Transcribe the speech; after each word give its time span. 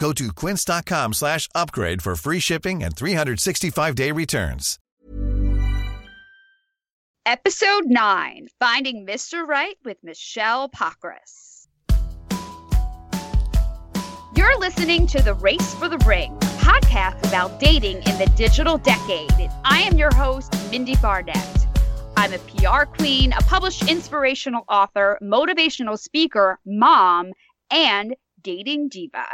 Go 0.00 0.12
to 0.14 0.32
quince.com 0.32 1.12
slash 1.12 1.46
upgrade 1.54 2.00
for 2.00 2.16
free 2.16 2.40
shipping 2.40 2.82
and 2.82 2.96
365-day 2.96 4.10
returns. 4.12 4.78
Episode 7.26 7.84
9 7.84 8.48
Finding 8.58 9.06
Mr. 9.06 9.46
Right 9.46 9.76
with 9.84 9.98
Michelle 10.02 10.70
Pokrass. 10.70 11.68
You're 14.34 14.58
listening 14.58 15.06
to 15.08 15.22
The 15.22 15.34
Race 15.34 15.74
for 15.74 15.90
the 15.90 15.98
Ring, 15.98 16.34
podcast 16.60 17.22
about 17.28 17.60
dating 17.60 17.96
in 17.96 18.18
the 18.18 18.32
digital 18.36 18.78
decade. 18.78 19.50
I 19.64 19.82
am 19.82 19.98
your 19.98 20.14
host, 20.14 20.50
Mindie 20.72 20.96
Barnett. 21.02 21.66
I'm 22.16 22.32
a 22.32 22.38
PR 22.38 22.86
queen, 22.86 23.34
a 23.34 23.42
published 23.42 23.90
inspirational 23.90 24.64
author, 24.66 25.18
motivational 25.22 25.98
speaker, 25.98 26.58
mom, 26.64 27.32
and 27.70 28.16
dating 28.42 28.88
diva. 28.88 29.26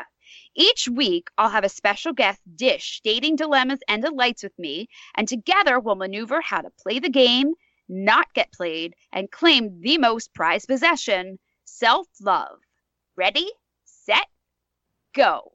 Each 0.59 0.89
week, 0.89 1.29
I'll 1.37 1.51
have 1.51 1.65
a 1.65 1.69
special 1.69 2.15
guest 2.15 2.41
dish 2.57 3.03
dating 3.05 3.37
dilemmas 3.37 3.81
and 3.89 4.03
delights 4.03 4.43
with 4.43 4.59
me, 4.59 4.89
and 5.15 5.29
together 5.29 5.79
we'll 5.79 5.97
maneuver 5.97 6.41
how 6.41 6.63
to 6.63 6.71
play 6.83 6.99
the 6.99 7.11
game, 7.11 7.53
not 7.91 8.33
get 8.33 8.53
played, 8.53 8.95
and 9.13 9.31
claim 9.31 9.83
the 9.83 9.99
most 9.99 10.33
prized 10.33 10.67
possession 10.67 11.39
self 11.67 12.09
love. 12.23 12.59
Ready, 13.17 13.51
set, 13.85 14.27
go. 15.15 15.53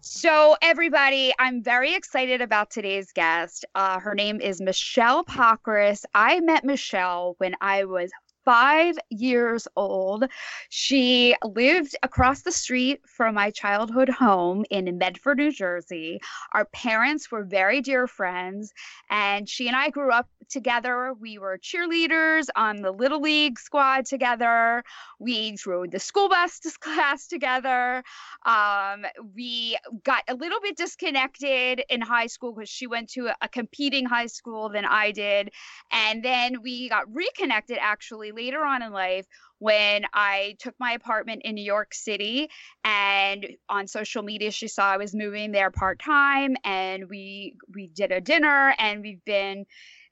So, 0.00 0.56
everybody, 0.62 1.32
I'm 1.40 1.64
very 1.64 1.94
excited 1.94 2.40
about 2.40 2.70
today's 2.70 3.10
guest. 3.10 3.64
Uh, 3.74 3.98
her 3.98 4.14
name 4.14 4.40
is 4.40 4.60
Michelle 4.60 5.24
Pokrass. 5.24 6.04
I 6.14 6.38
met 6.38 6.64
Michelle 6.64 7.34
when 7.38 7.56
I 7.60 7.84
was 7.86 8.12
five 8.46 8.96
years 9.10 9.66
old. 9.74 10.24
She 10.70 11.34
lived 11.44 11.96
across 12.04 12.42
the 12.42 12.52
street 12.52 13.00
from 13.04 13.34
my 13.34 13.50
childhood 13.50 14.08
home 14.08 14.64
in 14.70 14.96
Medford, 14.96 15.38
New 15.38 15.50
Jersey. 15.50 16.20
Our 16.54 16.64
parents 16.66 17.30
were 17.30 17.42
very 17.42 17.80
dear 17.80 18.06
friends, 18.06 18.72
and 19.10 19.48
she 19.48 19.66
and 19.66 19.76
I 19.76 19.90
grew 19.90 20.12
up 20.12 20.28
together. 20.48 21.12
We 21.20 21.38
were 21.38 21.58
cheerleaders 21.58 22.46
on 22.54 22.82
the 22.82 22.92
Little 22.92 23.20
League 23.20 23.58
squad 23.58 24.06
together. 24.06 24.84
We 25.18 25.56
rode 25.66 25.90
the 25.90 25.98
school 25.98 26.28
bus 26.28 26.60
to 26.60 26.70
class 26.80 27.26
together. 27.26 28.04
Um, 28.44 29.04
we 29.34 29.76
got 30.04 30.22
a 30.28 30.34
little 30.34 30.60
bit 30.60 30.76
disconnected 30.76 31.82
in 31.88 32.00
high 32.00 32.28
school 32.28 32.52
because 32.52 32.68
she 32.68 32.86
went 32.86 33.10
to 33.10 33.26
a, 33.26 33.36
a 33.42 33.48
competing 33.48 34.06
high 34.06 34.26
school 34.26 34.68
than 34.68 34.84
I 34.84 35.10
did. 35.10 35.50
And 35.90 36.22
then 36.22 36.62
we 36.62 36.88
got 36.88 37.12
reconnected 37.12 37.78
actually 37.80 38.30
later 38.36 38.64
on 38.64 38.82
in 38.82 38.92
life 38.92 39.26
when 39.58 40.04
I 40.12 40.56
took 40.60 40.74
my 40.78 40.92
apartment 40.92 41.42
in 41.44 41.54
New 41.54 41.64
York 41.64 41.94
City 41.94 42.48
and 42.84 43.46
on 43.68 43.86
social 43.86 44.22
media 44.22 44.50
she 44.50 44.68
saw 44.68 44.92
I 44.92 44.98
was 44.98 45.14
moving 45.14 45.52
there 45.52 45.70
part-time 45.70 46.56
and 46.64 47.08
we 47.08 47.56
we 47.74 47.88
did 47.88 48.12
a 48.12 48.20
dinner 48.20 48.74
and 48.78 49.02
we've 49.02 49.24
been 49.24 49.64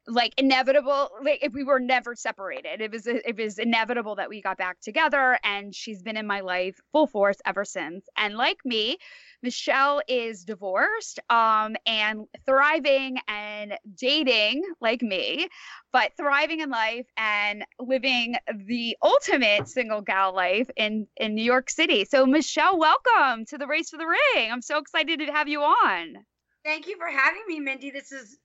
like 0.06 0.34
inevitable 0.36 1.10
like 1.22 1.38
if 1.42 1.52
we 1.52 1.64
were 1.64 1.80
never 1.80 2.14
separated. 2.14 2.80
It 2.80 2.90
was 2.90 3.06
it 3.06 3.36
was 3.36 3.58
inevitable 3.58 4.16
that 4.16 4.28
we 4.28 4.42
got 4.42 4.58
back 4.58 4.80
together 4.80 5.38
and 5.44 5.74
she's 5.74 6.02
been 6.02 6.16
in 6.16 6.26
my 6.26 6.40
life 6.40 6.78
full 6.92 7.06
force 7.06 7.38
ever 7.46 7.64
since. 7.64 8.06
And 8.16 8.36
like 8.36 8.58
me 8.64 8.98
michelle 9.44 10.02
is 10.08 10.44
divorced 10.44 11.20
um 11.30 11.76
and 11.86 12.26
thriving 12.44 13.16
and 13.28 13.74
dating 13.96 14.62
like 14.80 15.02
me 15.02 15.46
but 15.92 16.10
thriving 16.16 16.60
in 16.60 16.70
life 16.70 17.06
and 17.16 17.64
living 17.78 18.34
the 18.66 18.96
ultimate 19.02 19.68
single 19.68 20.00
gal 20.00 20.34
life 20.34 20.68
in 20.76 21.06
in 21.18 21.34
new 21.34 21.44
york 21.44 21.70
city 21.70 22.04
so 22.04 22.26
michelle 22.26 22.76
welcome 22.78 23.44
to 23.44 23.56
the 23.56 23.66
race 23.66 23.90
for 23.90 23.98
the 23.98 24.06
ring 24.06 24.50
i'm 24.50 24.62
so 24.62 24.78
excited 24.78 25.20
to 25.20 25.26
have 25.26 25.46
you 25.46 25.60
on 25.60 26.16
Thank 26.64 26.88
you 26.88 26.96
for 26.96 27.08
having 27.08 27.42
me, 27.46 27.60
Mindie. 27.60 27.90
This 27.90 28.10
is 28.10 28.38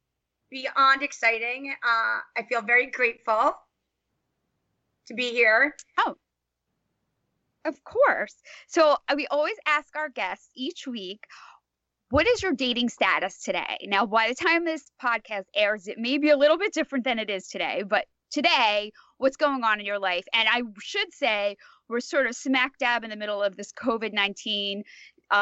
beyond 0.51 1.03
exciting. 1.03 1.73
Uh, 1.81 2.19
I 2.37 2.43
feel 2.49 2.61
very 2.61 2.87
grateful 2.87 3.53
to 5.07 5.13
be 5.13 5.29
here. 5.31 5.75
Oh, 5.99 6.15
of 7.65 7.83
course. 7.83 8.35
So 8.67 8.97
uh, 9.07 9.15
we 9.15 9.27
always 9.27 9.57
ask 9.65 9.95
our 9.95 10.09
guests 10.09 10.49
each 10.55 10.87
week, 10.87 11.25
what 12.09 12.27
is 12.27 12.41
your 12.41 12.53
dating 12.53 12.89
status 12.89 13.43
today? 13.43 13.77
Now, 13.83 14.05
by 14.05 14.29
the 14.29 14.35
time 14.35 14.65
this 14.65 14.91
podcast 15.03 15.45
airs, 15.55 15.87
it 15.87 15.97
may 15.97 16.17
be 16.17 16.29
a 16.29 16.37
little 16.37 16.57
bit 16.57 16.73
different 16.73 17.05
than 17.05 17.19
it 17.19 17.29
is 17.29 17.47
today, 17.47 17.83
but 17.87 18.05
today, 18.31 18.91
what's 19.17 19.37
going 19.37 19.63
on 19.63 19.79
in 19.79 19.85
your 19.85 19.99
life? 19.99 20.25
And 20.33 20.47
I 20.49 20.61
should 20.81 21.13
say, 21.13 21.57
we're 21.87 21.99
sort 21.99 22.27
of 22.27 22.35
smack 22.35 22.77
dab 22.79 23.03
in 23.03 23.09
the 23.09 23.15
middle 23.15 23.41
of 23.41 23.55
this 23.55 23.71
COVID 23.73 24.13
19 24.13 24.83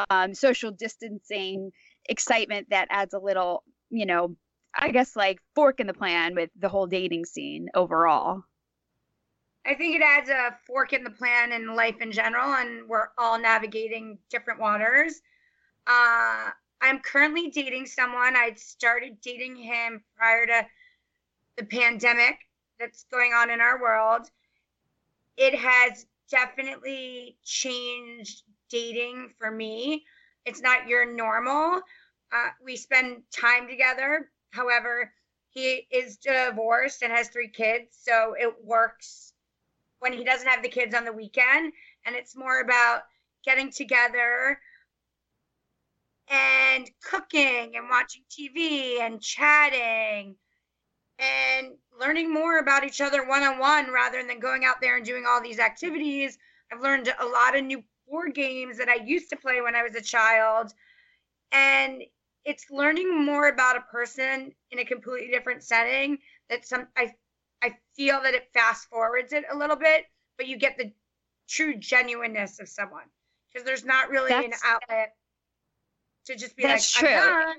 um, 0.09 0.33
social 0.33 0.71
distancing 0.71 1.71
excitement 2.07 2.67
that 2.69 2.87
adds 2.89 3.13
a 3.13 3.19
little, 3.19 3.63
you 3.89 4.05
know, 4.05 4.35
I 4.77 4.91
guess 4.91 5.15
like 5.15 5.39
fork 5.55 5.79
in 5.79 5.87
the 5.87 5.93
plan 5.93 6.35
with 6.35 6.49
the 6.57 6.69
whole 6.69 6.87
dating 6.87 7.25
scene 7.25 7.67
overall. 7.73 8.43
I 9.67 9.73
think 9.73 9.97
it 9.97 10.01
adds 10.01 10.29
a 10.29 10.55
fork 10.65 10.93
in 10.93 11.03
the 11.03 11.09
plan 11.09 11.51
and 11.51 11.75
life 11.75 11.99
in 11.99 12.09
general, 12.13 12.53
and 12.53 12.87
we're 12.87 13.09
all 13.17 13.37
navigating 13.37 14.17
different 14.29 14.61
waters. 14.61 15.21
Uh, 15.85 16.51
I'm 16.81 16.99
currently 16.99 17.49
dating 17.49 17.85
someone. 17.85 18.37
I 18.37 18.53
started 18.55 19.19
dating 19.21 19.57
him 19.57 20.01
prior 20.15 20.45
to 20.45 20.65
the 21.57 21.65
pandemic 21.65 22.37
that's 22.79 23.03
going 23.11 23.33
on 23.33 23.49
in 23.49 23.59
our 23.59 23.81
world. 23.81 24.29
It 25.35 25.53
has 25.53 26.05
definitely 26.31 27.37
changed 27.43 28.43
dating 28.69 29.33
for 29.37 29.51
me. 29.51 30.05
It's 30.45 30.61
not 30.61 30.87
your 30.87 31.05
normal. 31.05 31.81
Uh, 32.31 32.49
we 32.63 32.77
spend 32.77 33.23
time 33.31 33.67
together. 33.67 34.29
However, 34.51 35.11
he 35.49 35.87
is 35.91 36.15
divorced 36.15 37.01
and 37.01 37.11
has 37.11 37.27
three 37.27 37.49
kids, 37.49 37.97
so 37.99 38.33
it 38.39 38.53
works 38.63 39.33
when 39.99 40.13
he 40.13 40.23
doesn't 40.23 40.47
have 40.47 40.63
the 40.63 40.69
kids 40.69 40.95
on 40.95 41.05
the 41.05 41.13
weekend. 41.13 41.73
And 42.05 42.15
it's 42.15 42.35
more 42.35 42.61
about 42.61 43.01
getting 43.45 43.71
together 43.71 44.59
and 46.29 46.89
cooking 47.03 47.75
and 47.75 47.89
watching 47.89 48.23
TV 48.29 48.99
and 48.99 49.21
chatting 49.21 50.35
and 51.19 51.67
learning 51.99 52.31
more 52.31 52.59
about 52.59 52.83
each 52.83 53.01
other 53.01 53.27
one 53.27 53.43
on 53.43 53.57
one 53.57 53.91
rather 53.91 54.21
than 54.23 54.39
going 54.39 54.65
out 54.65 54.81
there 54.81 54.97
and 54.97 55.05
doing 55.05 55.25
all 55.27 55.41
these 55.41 55.59
activities. 55.59 56.37
I've 56.71 56.81
learned 56.81 57.11
a 57.19 57.25
lot 57.25 57.55
of 57.55 57.63
new 57.63 57.83
board 58.07 58.35
games 58.35 58.77
that 58.77 58.89
I 58.89 58.95
used 58.95 59.29
to 59.29 59.37
play 59.37 59.61
when 59.61 59.75
I 59.75 59.83
was 59.83 59.95
a 59.95 60.01
child. 60.01 60.73
And 61.51 62.03
it's 62.45 62.65
learning 62.69 63.25
more 63.25 63.47
about 63.49 63.77
a 63.77 63.81
person 63.81 64.51
in 64.71 64.79
a 64.79 64.85
completely 64.85 65.29
different 65.31 65.63
setting 65.63 66.19
that 66.49 66.65
some 66.65 66.87
I 66.95 67.13
I 67.61 67.77
feel 67.95 68.21
that 68.21 68.33
it 68.33 68.49
fast 68.53 68.87
forwards 68.89 69.33
it 69.33 69.45
a 69.51 69.57
little 69.57 69.75
bit, 69.75 70.05
but 70.37 70.47
you 70.47 70.57
get 70.57 70.77
the 70.77 70.93
true 71.49 71.75
genuineness 71.77 72.59
of 72.59 72.67
someone 72.69 73.05
because 73.51 73.65
there's 73.65 73.85
not 73.85 74.09
really 74.09 74.29
That's- 74.29 74.61
an 74.61 74.69
outlet 74.69 75.15
to 76.25 76.35
just 76.35 76.55
be 76.55 76.63
That's 76.63 77.01
like 77.01 77.09
true. 77.11 77.53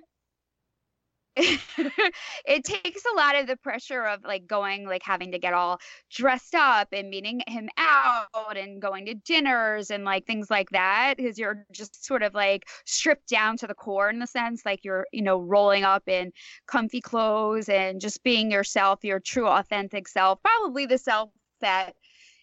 It 2.46 2.64
takes 2.64 3.02
a 3.05 3.17
lot 3.17 3.37
of 3.37 3.46
the 3.46 3.56
pressure 3.56 4.05
of 4.05 4.25
like 4.25 4.46
going 4.46 4.87
like 4.87 5.02
having 5.05 5.32
to 5.32 5.38
get 5.38 5.55
all 5.55 5.79
dressed 6.11 6.55
up 6.55 6.88
and 6.93 7.11
meeting 7.11 7.43
him 7.46 7.69
out 7.76 8.56
and 8.56 8.81
going 8.81 9.06
to 9.06 9.14
dinners 9.14 9.90
and 9.90 10.05
like 10.05 10.26
things 10.26 10.50
like 10.50 10.70
that 10.70 11.14
because 11.17 11.38
you're 11.38 11.64
just 11.73 12.05
sort 12.05 12.23
of 12.23 12.35
like 12.35 12.67
stripped 12.87 13.29
down 13.29 13.56
to 13.58 13.67
the 13.67 13.75
core 13.75 14.11
in 14.11 14.19
the 14.19 14.26
sense 14.26 14.62
like 14.64 14.85
you're 14.85 15.06
you 15.12 15.23
know 15.23 15.40
rolling 15.40 15.85
up 15.85 16.08
in 16.08 16.32
comfy 16.67 17.00
clothes 17.00 17.69
and 17.69 18.00
just 18.00 18.23
being 18.23 18.50
yourself 18.50 19.05
your 19.05 19.20
true 19.20 19.46
authentic 19.46 20.08
self 20.08 20.41
probably 20.43 20.87
the 20.87 20.99
self 20.99 21.31
that 21.61 21.94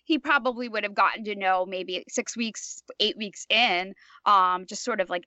he 0.05 0.19
probably 0.19 0.69
would 0.69 0.83
have 0.83 0.93
gotten 0.93 1.23
to 1.25 1.35
know 1.35 1.65
maybe 1.65 2.03
six 2.07 2.37
weeks, 2.37 2.83
eight 2.99 3.17
weeks 3.17 3.45
in, 3.49 3.93
um, 4.25 4.65
just 4.67 4.83
sort 4.83 5.01
of 5.01 5.09
like 5.09 5.25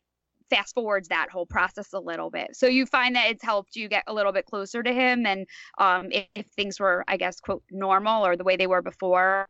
fast 0.50 0.74
forwards 0.74 1.08
that 1.08 1.28
whole 1.30 1.46
process 1.46 1.92
a 1.92 2.00
little 2.00 2.30
bit. 2.30 2.56
So 2.56 2.66
you 2.66 2.86
find 2.86 3.14
that 3.16 3.30
it's 3.30 3.44
helped 3.44 3.76
you 3.76 3.88
get 3.88 4.04
a 4.06 4.14
little 4.14 4.32
bit 4.32 4.46
closer 4.46 4.82
to 4.82 4.92
him 4.92 5.26
and 5.26 5.46
um, 5.78 6.08
if, 6.10 6.26
if, 6.34 6.46
things 6.56 6.80
were, 6.80 7.04
I 7.06 7.16
guess, 7.16 7.40
quote, 7.40 7.62
normal 7.70 8.24
or 8.24 8.36
the 8.36 8.44
way 8.44 8.56
they 8.56 8.66
were 8.66 8.82
before 8.82 9.46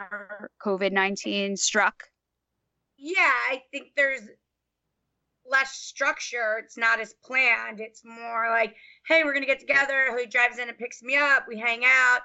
COVID 0.62 0.92
19 0.92 1.56
struck? 1.56 2.04
Yeah, 2.96 3.30
I 3.50 3.62
think 3.70 3.92
there's 3.96 4.22
less 5.48 5.72
structure. 5.72 6.60
It's 6.62 6.76
not 6.76 7.00
as 7.00 7.14
planned. 7.24 7.80
It's 7.80 8.04
more 8.04 8.50
like, 8.50 8.74
hey, 9.06 9.24
we're 9.24 9.32
going 9.32 9.42
to 9.42 9.48
get 9.48 9.60
together. 9.60 10.16
He 10.18 10.26
drives 10.26 10.58
in 10.58 10.68
and 10.68 10.76
picks 10.76 11.02
me 11.02 11.16
up. 11.16 11.46
We 11.48 11.58
hang 11.58 11.82
out. 11.84 12.20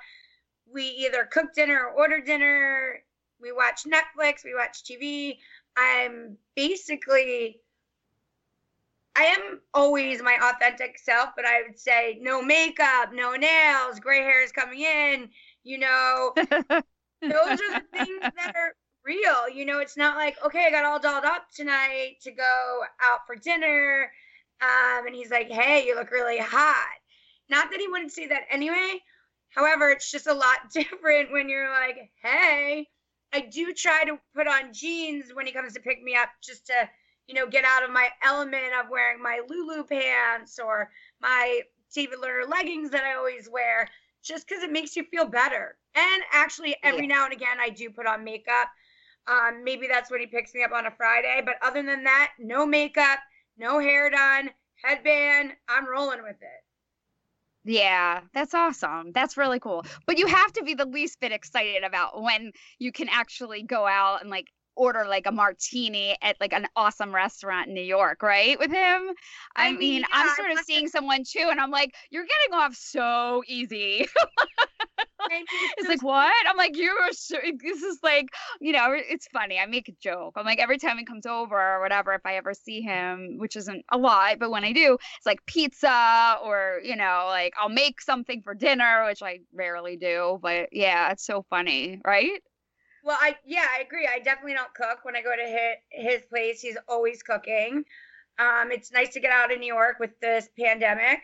We 0.71 0.83
either 0.83 1.27
cook 1.31 1.53
dinner 1.55 1.85
or 1.85 1.91
order 1.91 2.21
dinner. 2.21 3.03
We 3.41 3.51
watch 3.51 3.83
Netflix. 3.83 4.43
We 4.43 4.55
watch 4.55 4.83
TV. 4.83 5.37
I'm 5.77 6.37
basically 6.55 7.59
I 9.15 9.25
am 9.25 9.59
always 9.73 10.23
my 10.23 10.37
authentic 10.41 10.97
self, 10.97 11.29
but 11.35 11.45
I 11.45 11.61
would 11.61 11.77
say 11.77 12.17
no 12.21 12.41
makeup, 12.41 13.13
no 13.13 13.35
nails, 13.35 13.99
gray 13.99 14.21
hair 14.21 14.43
is 14.43 14.51
coming 14.51 14.81
in. 14.81 15.29
You 15.63 15.79
know, 15.79 16.33
those 16.35 16.43
are 17.21 17.73
the 17.73 17.83
things 17.91 18.19
that 18.21 18.53
are 18.55 18.75
real. 19.05 19.49
You 19.53 19.65
know, 19.65 19.79
it's 19.79 19.97
not 19.97 20.17
like, 20.17 20.37
okay, 20.43 20.65
I 20.65 20.71
got 20.71 20.85
all 20.85 20.99
dolled 20.99 21.25
up 21.25 21.45
tonight 21.55 22.15
to 22.23 22.31
go 22.31 22.81
out 23.01 23.19
for 23.27 23.35
dinner. 23.35 24.11
Um, 24.61 25.05
and 25.05 25.15
he's 25.15 25.31
like, 25.31 25.49
hey, 25.49 25.85
you 25.85 25.95
look 25.95 26.11
really 26.11 26.39
hot. 26.39 26.87
Not 27.49 27.69
that 27.69 27.79
he 27.79 27.87
wouldn't 27.87 28.11
say 28.11 28.27
that 28.27 28.43
anyway. 28.49 28.99
However, 29.49 29.89
it's 29.89 30.09
just 30.09 30.27
a 30.27 30.33
lot 30.33 30.57
different 30.73 31.31
when 31.31 31.49
you're 31.49 31.69
like, 31.69 32.09
hey, 32.21 32.87
I 33.31 33.41
do 33.41 33.73
try 33.73 34.05
to 34.05 34.17
put 34.35 34.47
on 34.47 34.73
jeans 34.73 35.25
when 35.33 35.45
he 35.45 35.51
comes 35.51 35.73
to 35.73 35.79
pick 35.79 36.01
me 36.01 36.15
up 36.15 36.29
just 36.41 36.67
to 36.67 36.89
you 37.27 37.33
know, 37.33 37.47
get 37.47 37.65
out 37.65 37.83
of 37.83 37.91
my 37.91 38.09
element 38.23 38.73
of 38.79 38.89
wearing 38.89 39.21
my 39.21 39.41
Lulu 39.47 39.83
pants 39.83 40.59
or 40.59 40.89
my 41.21 41.61
David 41.93 42.19
Lerner 42.19 42.49
leggings 42.49 42.89
that 42.91 43.03
I 43.03 43.15
always 43.15 43.49
wear, 43.49 43.87
just 44.23 44.47
because 44.47 44.63
it 44.63 44.71
makes 44.71 44.95
you 44.95 45.03
feel 45.05 45.25
better. 45.25 45.77
And 45.95 46.23
actually, 46.31 46.75
every 46.83 47.07
yeah. 47.07 47.15
now 47.15 47.25
and 47.25 47.33
again, 47.33 47.57
I 47.59 47.69
do 47.69 47.89
put 47.89 48.07
on 48.07 48.23
makeup. 48.23 48.69
Um, 49.27 49.63
maybe 49.63 49.87
that's 49.87 50.11
when 50.11 50.19
he 50.19 50.27
picks 50.27 50.53
me 50.53 50.63
up 50.63 50.71
on 50.71 50.85
a 50.85 50.91
Friday. 50.91 51.41
But 51.45 51.55
other 51.61 51.83
than 51.83 52.03
that, 52.03 52.31
no 52.39 52.65
makeup, 52.65 53.19
no 53.57 53.79
hair 53.79 54.09
done, 54.09 54.49
headband. 54.83 55.53
I'm 55.69 55.87
rolling 55.87 56.23
with 56.23 56.41
it. 56.41 56.63
Yeah, 57.65 58.21
that's 58.33 58.53
awesome. 58.53 59.11
That's 59.13 59.37
really 59.37 59.59
cool. 59.59 59.85
But 60.05 60.17
you 60.17 60.27
have 60.27 60.51
to 60.53 60.63
be 60.63 60.73
the 60.73 60.85
least 60.85 61.19
bit 61.21 61.31
excited 61.31 61.83
about 61.83 62.21
when 62.21 62.51
you 62.79 62.91
can 62.91 63.07
actually 63.07 63.63
go 63.63 63.87
out 63.87 64.21
and 64.21 64.29
like 64.29 64.47
order 64.75 65.05
like 65.07 65.25
a 65.25 65.31
martini 65.31 66.15
at 66.21 66.35
like 66.39 66.53
an 66.53 66.67
awesome 66.75 67.13
restaurant 67.13 67.67
in 67.67 67.73
New 67.73 67.81
York, 67.81 68.23
right? 68.23 68.57
With 68.59 68.71
him. 68.71 69.11
I, 69.55 69.67
I 69.67 69.71
mean, 69.71 69.79
mean 69.79 70.01
yeah, 70.01 70.07
I'm 70.11 70.35
sort 70.35 70.51
of 70.51 70.59
seeing 70.59 70.87
someone 70.87 71.23
too, 71.23 71.47
and 71.49 71.59
I'm 71.59 71.71
like, 71.71 71.93
you're 72.09 72.25
getting 72.25 72.59
off 72.59 72.75
so 72.75 73.43
easy. 73.47 74.07
it's 75.77 75.87
like 75.87 76.03
what? 76.03 76.33
I'm 76.47 76.57
like, 76.57 76.77
you're 76.77 77.11
so, 77.11 77.37
this 77.61 77.81
is 77.81 77.99
like, 78.03 78.27
you 78.59 78.71
know, 78.71 78.87
it's 78.93 79.27
funny. 79.27 79.59
I 79.59 79.65
make 79.65 79.87
a 79.89 79.93
joke. 80.01 80.33
I'm 80.35 80.45
like, 80.45 80.59
every 80.59 80.77
time 80.77 80.97
he 80.97 81.05
comes 81.05 81.25
over 81.25 81.59
or 81.59 81.81
whatever, 81.81 82.13
if 82.13 82.25
I 82.25 82.35
ever 82.35 82.53
see 82.53 82.81
him, 82.81 83.35
which 83.37 83.55
isn't 83.55 83.85
a 83.91 83.97
lot, 83.97 84.39
but 84.39 84.51
when 84.51 84.63
I 84.63 84.73
do, 84.73 84.93
it's 84.93 85.25
like 85.25 85.45
pizza 85.45 86.37
or, 86.43 86.79
you 86.83 86.95
know, 86.95 87.25
like 87.27 87.53
I'll 87.59 87.69
make 87.69 88.01
something 88.01 88.41
for 88.41 88.53
dinner, 88.53 89.05
which 89.05 89.21
I 89.21 89.39
rarely 89.53 89.97
do. 89.97 90.39
But 90.41 90.69
yeah, 90.71 91.11
it's 91.11 91.25
so 91.25 91.45
funny, 91.49 91.99
right? 92.05 92.41
Well, 93.03 93.17
I 93.19 93.35
yeah, 93.45 93.65
I 93.69 93.81
agree. 93.81 94.07
I 94.11 94.19
definitely 94.19 94.53
don't 94.53 94.73
cook 94.73 94.99
when 95.03 95.15
I 95.15 95.21
go 95.21 95.35
to 95.35 95.43
his, 95.43 96.11
his 96.11 96.21
place. 96.29 96.61
He's 96.61 96.77
always 96.87 97.21
cooking. 97.21 97.83
Um, 98.39 98.71
it's 98.71 98.91
nice 98.91 99.13
to 99.13 99.19
get 99.19 99.31
out 99.31 99.51
of 99.51 99.59
New 99.59 99.73
York 99.73 99.97
with 99.99 100.19
this 100.19 100.47
pandemic. 100.57 101.19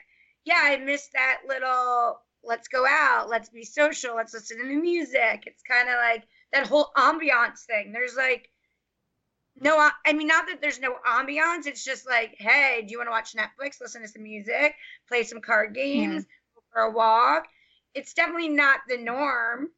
Yeah, 0.46 0.60
I 0.60 0.78
miss 0.78 1.08
that 1.14 1.42
little 1.48 2.20
let's 2.44 2.68
go 2.68 2.86
out, 2.88 3.30
let's 3.30 3.50
be 3.50 3.64
social, 3.64 4.16
let's 4.16 4.34
listen 4.34 4.58
to 4.60 4.68
the 4.68 4.76
music. 4.76 5.44
It's 5.46 5.64
kind 5.64 5.90
of 5.90 5.96
like 5.96 6.26
that 6.54 6.68
whole 6.68 6.92
ambiance 6.96 7.66
thing. 7.66 7.92
There's 7.92 8.16
like 8.16 8.50
no, 9.62 9.90
I 10.06 10.14
mean, 10.14 10.28
not 10.28 10.48
that 10.48 10.62
there's 10.62 10.80
no 10.80 10.96
ambiance. 11.06 11.66
It's 11.66 11.84
just 11.84 12.08
like, 12.08 12.36
hey, 12.38 12.84
do 12.86 12.92
you 12.92 12.98
want 12.98 13.08
to 13.08 13.12
watch 13.12 13.34
Netflix, 13.34 13.82
listen 13.82 14.02
to 14.02 14.08
some 14.08 14.24
music, 14.24 14.74
play 15.08 15.24
some 15.24 15.42
card 15.42 15.76
games, 15.76 16.24
mm-hmm. 16.24 16.56
go 16.56 16.62
for 16.72 16.82
a 16.84 16.92
walk? 16.92 17.46
It's 17.94 18.14
definitely 18.14 18.50
not 18.50 18.82
the 18.88 18.98
norm. 18.98 19.70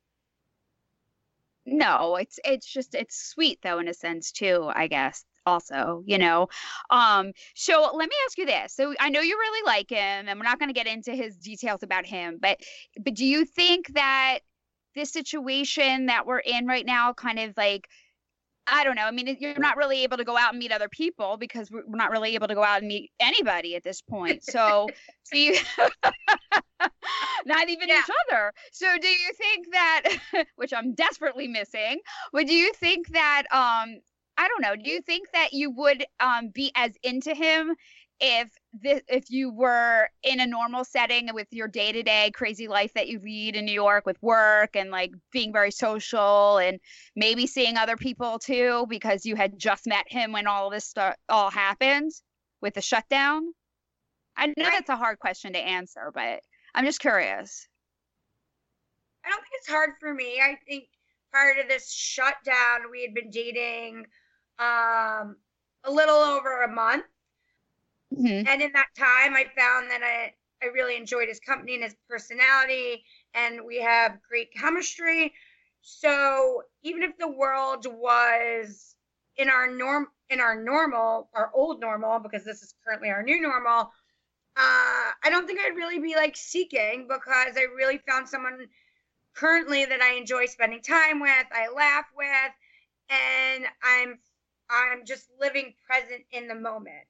No, 1.66 2.16
it's 2.16 2.40
it's 2.44 2.66
just 2.66 2.96
it's 2.96 3.16
sweet 3.30 3.60
though 3.62 3.80
in 3.80 3.88
a 3.88 3.94
sense 3.94 4.32
too, 4.32 4.70
I 4.74 4.88
guess 4.88 5.24
also 5.46 6.04
you 6.06 6.18
know? 6.18 6.48
Um 6.90 7.34
so 7.56 7.92
let 7.96 8.10
me 8.10 8.16
ask 8.26 8.38
you 8.38 8.46
this. 8.46 8.74
So 8.76 8.94
i 9.00 9.10
know 9.10 9.22
you 9.22 9.38
really 9.38 9.66
like 9.66 9.90
him 9.90 10.28
and 10.28 10.40
we're 10.40 10.44
not 10.46 10.60
going 10.60 10.70
to 10.70 10.74
get 10.74 10.88
into 10.88 11.14
his 11.14 11.36
details 11.38 11.84
about 11.84 12.06
him 12.06 12.38
but 12.42 12.60
but 13.04 13.14
do 13.14 13.26
you 13.26 13.46
think 13.46 13.94
that 13.94 14.40
this 14.96 15.12
situation 15.14 16.08
that 16.08 16.26
we're 16.26 16.40
in 16.40 16.68
right 16.68 16.86
now 16.86 17.14
kind 17.14 17.40
of 17.40 17.54
like 17.58 17.88
I 18.72 18.86
don't 18.86 18.96
know. 18.96 19.04
I 19.04 19.12
mean, 19.12 19.38
you're 19.40 19.60
not 19.60 19.76
really 19.76 20.04
able 20.04 20.16
to 20.18 20.24
go 20.24 20.38
out 20.38 20.52
and 20.52 20.60
meet 20.60 20.72
other 20.72 20.88
people 20.88 21.36
because 21.38 21.70
we're 21.70 21.84
not 21.90 22.10
really 22.10 22.36
able 22.36 22.48
to 22.48 22.56
go 22.56 22.64
out 22.64 22.80
and 22.80 22.88
meet 22.88 23.12
anybody 23.20 23.76
at 23.76 23.84
this 23.84 24.02
point. 24.02 24.42
So, 24.52 24.88
so 25.24 25.36
you, 25.36 25.56
not 27.46 27.70
even 27.70 27.88
yeah. 27.88 28.00
each 28.00 28.16
other. 28.30 28.54
So, 28.72 28.88
do 29.00 29.08
you 29.08 29.34
think 29.34 29.68
that, 29.72 30.18
which 30.56 30.74
I'm 30.74 30.94
desperately 30.94 31.48
missing, 31.48 32.00
but 32.34 32.48
do 32.48 32.54
you 32.54 32.74
think 32.74 33.10
that, 33.10 33.44
um, 33.52 34.00
I 34.38 34.48
don't 34.48 34.62
know, 34.62 34.76
do 34.76 34.90
you 34.90 35.02
think 35.02 35.28
that 35.34 35.54
you 35.54 35.72
would 35.72 36.06
um, 36.20 36.50
be 36.50 36.72
as 36.76 36.92
into 37.04 37.34
him 37.34 37.76
if 38.22 38.50
this, 38.72 39.02
if 39.08 39.30
you 39.30 39.52
were 39.52 40.08
in 40.24 40.40
a 40.40 40.46
normal 40.46 40.86
setting 40.86 41.30
with 41.34 41.48
your 41.52 41.68
day-to-day 41.68 42.32
crazy 42.36 42.68
life 42.68 42.94
that 42.94 43.08
you 43.08 43.20
lead 43.20 43.56
in 43.56 43.66
New 43.66 43.74
York 43.74 44.06
with 44.06 44.22
work 44.22 44.76
and 44.76 44.92
like 44.92 45.12
being 45.32 45.52
very 45.52 45.72
social 45.72 46.60
and 46.60 46.80
maybe 47.16 47.48
seeing 47.48 47.78
other 47.78 47.98
people 47.98 48.38
too 48.38 48.86
because 48.88 49.26
you 49.26 49.36
had 49.36 49.58
just 49.58 49.88
met 49.88 50.06
him 50.08 50.32
when 50.32 50.46
all 50.46 50.70
this 50.70 50.86
stuff 50.86 51.16
all 51.28 51.50
happened 51.50 52.12
with 52.62 52.76
the 52.76 52.82
shutdown? 52.82 53.54
I 54.38 54.48
know 54.48 54.54
that's 54.58 54.90
a 54.90 54.96
hard 54.96 55.20
question 55.20 55.54
to 55.54 55.60
answer, 55.60 56.12
but 56.14 56.42
I'm 56.76 56.86
just 56.86 57.00
curious. 57.00 57.68
I 59.26 59.30
don't 59.30 59.42
think 59.42 59.54
it's 59.56 59.70
hard 59.70 59.92
for 60.00 60.14
me. 60.14 60.40
I 60.42 60.58
think 60.68 60.86
prior 61.32 61.56
to 61.56 61.68
this 61.68 61.92
shutdown, 61.92 62.92
we 62.92 63.02
had 63.02 63.14
been 63.14 63.32
dating 63.32 64.06
um, 64.60 65.38
a 65.84 65.92
little 65.92 66.16
over 66.16 66.62
a 66.64 66.72
month. 66.72 67.06
Mm-hmm. 68.14 68.48
And 68.48 68.62
in 68.62 68.72
that 68.74 68.90
time, 68.98 69.34
I 69.36 69.46
found 69.58 69.90
that 69.90 70.02
I, 70.04 70.34
I 70.64 70.70
really 70.70 70.98
enjoyed 70.98 71.28
his 71.28 71.40
company 71.40 71.76
and 71.76 71.84
his 71.84 71.96
personality, 72.10 73.04
and 73.34 73.66
we 73.66 73.82
have 73.82 74.20
great 74.28 74.54
chemistry. 74.54 75.34
So 75.82 76.64
even 76.84 77.04
if 77.04 77.18
the 77.18 77.30
world 77.30 77.86
was 77.90 78.96
in 79.38 79.50
our 79.50 79.72
norm 79.72 80.08
in 80.30 80.40
our 80.40 80.62
normal, 80.62 81.30
our 81.34 81.52
old 81.54 81.82
normal, 81.82 82.20
because 82.20 82.44
this 82.46 82.62
is 82.62 82.74
currently 82.86 83.10
our 83.10 83.24
new 83.24 83.42
normal, 83.42 83.92
uh, 84.56 85.12
I 85.24 85.30
don't 85.30 85.48
think 85.48 85.60
I'd 85.60 85.76
really 85.76 86.00
be 86.00 86.16
like 86.16 86.38
seeking 86.38 87.08
because 87.08 87.58
I 87.58 87.66
really 87.76 88.00
found 88.08 88.30
someone 88.30 88.68
currently 89.34 89.86
that 89.86 90.02
I 90.02 90.14
enjoy 90.14 90.46
spending 90.46 90.82
time 90.82 91.20
with, 91.20 91.46
I 91.52 91.70
laugh 91.74 92.06
with, 92.16 92.52
and 93.10 93.66
I'm 93.84 94.20
I'm 94.70 95.06
just 95.06 95.28
living 95.40 95.74
present 95.86 96.24
in 96.32 96.48
the 96.48 96.56
moment. 96.56 97.06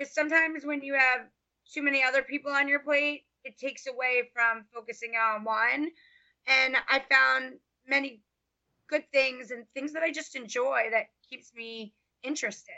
Because 0.00 0.14
sometimes 0.14 0.64
when 0.64 0.80
you 0.80 0.94
have 0.94 1.26
too 1.70 1.82
many 1.82 2.02
other 2.02 2.22
people 2.22 2.50
on 2.50 2.68
your 2.68 2.80
plate, 2.80 3.24
it 3.44 3.58
takes 3.58 3.86
away 3.86 4.30
from 4.32 4.64
focusing 4.72 5.12
on 5.14 5.44
one. 5.44 5.90
And 6.46 6.74
I 6.88 7.00
found 7.10 7.58
many 7.86 8.22
good 8.88 9.04
things 9.12 9.50
and 9.50 9.66
things 9.74 9.92
that 9.92 10.02
I 10.02 10.10
just 10.10 10.36
enjoy 10.36 10.84
that 10.92 11.08
keeps 11.28 11.52
me 11.54 11.92
interested. 12.22 12.72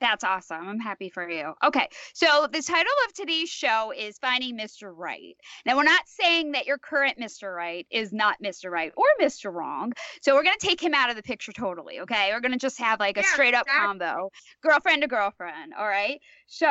That's 0.00 0.24
awesome. 0.24 0.68
I'm 0.68 0.78
happy 0.78 1.08
for 1.08 1.28
you. 1.28 1.54
Okay. 1.64 1.88
So 2.14 2.46
the 2.52 2.62
title 2.62 2.92
of 3.06 3.14
today's 3.14 3.48
show 3.48 3.92
is 3.96 4.18
Finding 4.18 4.58
Mr. 4.58 4.92
Right. 4.94 5.36
Now, 5.64 5.76
we're 5.76 5.84
not 5.84 6.02
saying 6.06 6.52
that 6.52 6.66
your 6.66 6.78
current 6.78 7.18
Mr. 7.18 7.54
Right 7.54 7.86
is 7.90 8.12
not 8.12 8.36
Mr. 8.42 8.70
Right 8.70 8.92
or 8.96 9.06
Mr. 9.20 9.52
Wrong. 9.52 9.92
So 10.22 10.34
we're 10.34 10.42
going 10.42 10.56
to 10.58 10.66
take 10.66 10.82
him 10.82 10.94
out 10.94 11.10
of 11.10 11.16
the 11.16 11.22
picture 11.22 11.52
totally. 11.52 12.00
Okay. 12.00 12.30
We're 12.32 12.40
going 12.40 12.52
to 12.52 12.58
just 12.58 12.78
have 12.78 13.00
like 13.00 13.16
a 13.16 13.20
yeah, 13.20 13.32
straight 13.32 13.54
up 13.54 13.66
exactly. 13.66 13.86
combo 13.86 14.30
girlfriend 14.62 15.02
to 15.02 15.08
girlfriend. 15.08 15.72
All 15.78 15.86
right. 15.86 16.20
So 16.46 16.68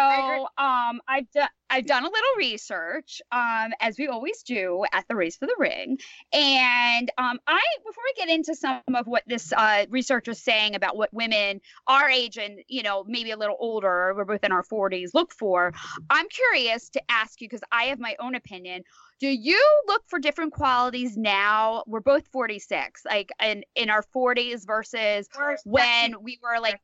um, 0.58 1.02
I've 1.08 1.30
done. 1.32 1.50
I've 1.70 1.86
done 1.86 2.04
a 2.04 2.10
little 2.10 2.36
research, 2.38 3.22
um, 3.32 3.72
as 3.82 3.98
we 3.98 4.08
always 4.08 4.44
do 4.44 4.86
at 4.94 5.08
the 5.08 5.16
Race 5.16 5.36
for 5.36 5.48
the 5.48 5.56
Ring. 5.58 5.98
And 6.32 7.12
um, 7.18 7.40
I, 7.48 7.60
before 7.86 8.04
we 8.06 8.14
get 8.14 8.34
into 8.34 8.56
some 8.56 8.82
of 8.94 9.08
what 9.08 9.24
this 9.26 9.52
uh, 9.52 9.86
research 9.90 10.28
is 10.28 10.42
saying 10.42 10.76
about 10.76 10.96
what 10.96 11.14
women 11.14 11.62
our 11.88 12.08
age 12.08 12.38
and, 12.38 12.60
you 12.68 12.84
know, 12.84 13.04
maybe 13.16 13.32
a 13.32 13.38
little 13.38 13.56
older, 13.60 14.14
we're 14.16 14.26
both 14.26 14.44
in 14.44 14.52
our 14.52 14.64
40s, 14.64 15.12
look 15.14 15.34
for, 15.34 15.74
I'm 16.10 16.28
curious 16.28 16.90
to 16.90 17.02
ask 17.10 17.40
you, 17.40 17.48
because 17.48 17.62
I 17.72 17.86
have 17.86 18.00
my 18.00 18.16
own 18.20 18.36
opinion. 18.36 18.84
Do 19.22 19.28
you 19.28 19.62
look 19.88 20.04
for 20.08 20.20
different 20.20 20.52
qualities 20.54 21.16
now? 21.16 21.84
We're 21.88 22.02
both 22.02 22.28
46, 22.28 23.04
like 23.06 23.30
in, 23.42 23.64
in 23.76 23.90
our 23.90 24.04
40s 24.14 24.68
versus 24.68 25.30
when 25.64 26.16
we 26.22 26.38
were 26.44 26.60
like 26.60 26.80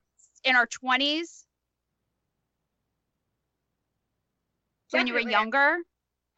in 0.46 0.56
our 0.56 0.68
20s? 0.68 1.44
when 4.92 5.08
you 5.08 5.14
were 5.14 5.20
younger? 5.20 5.78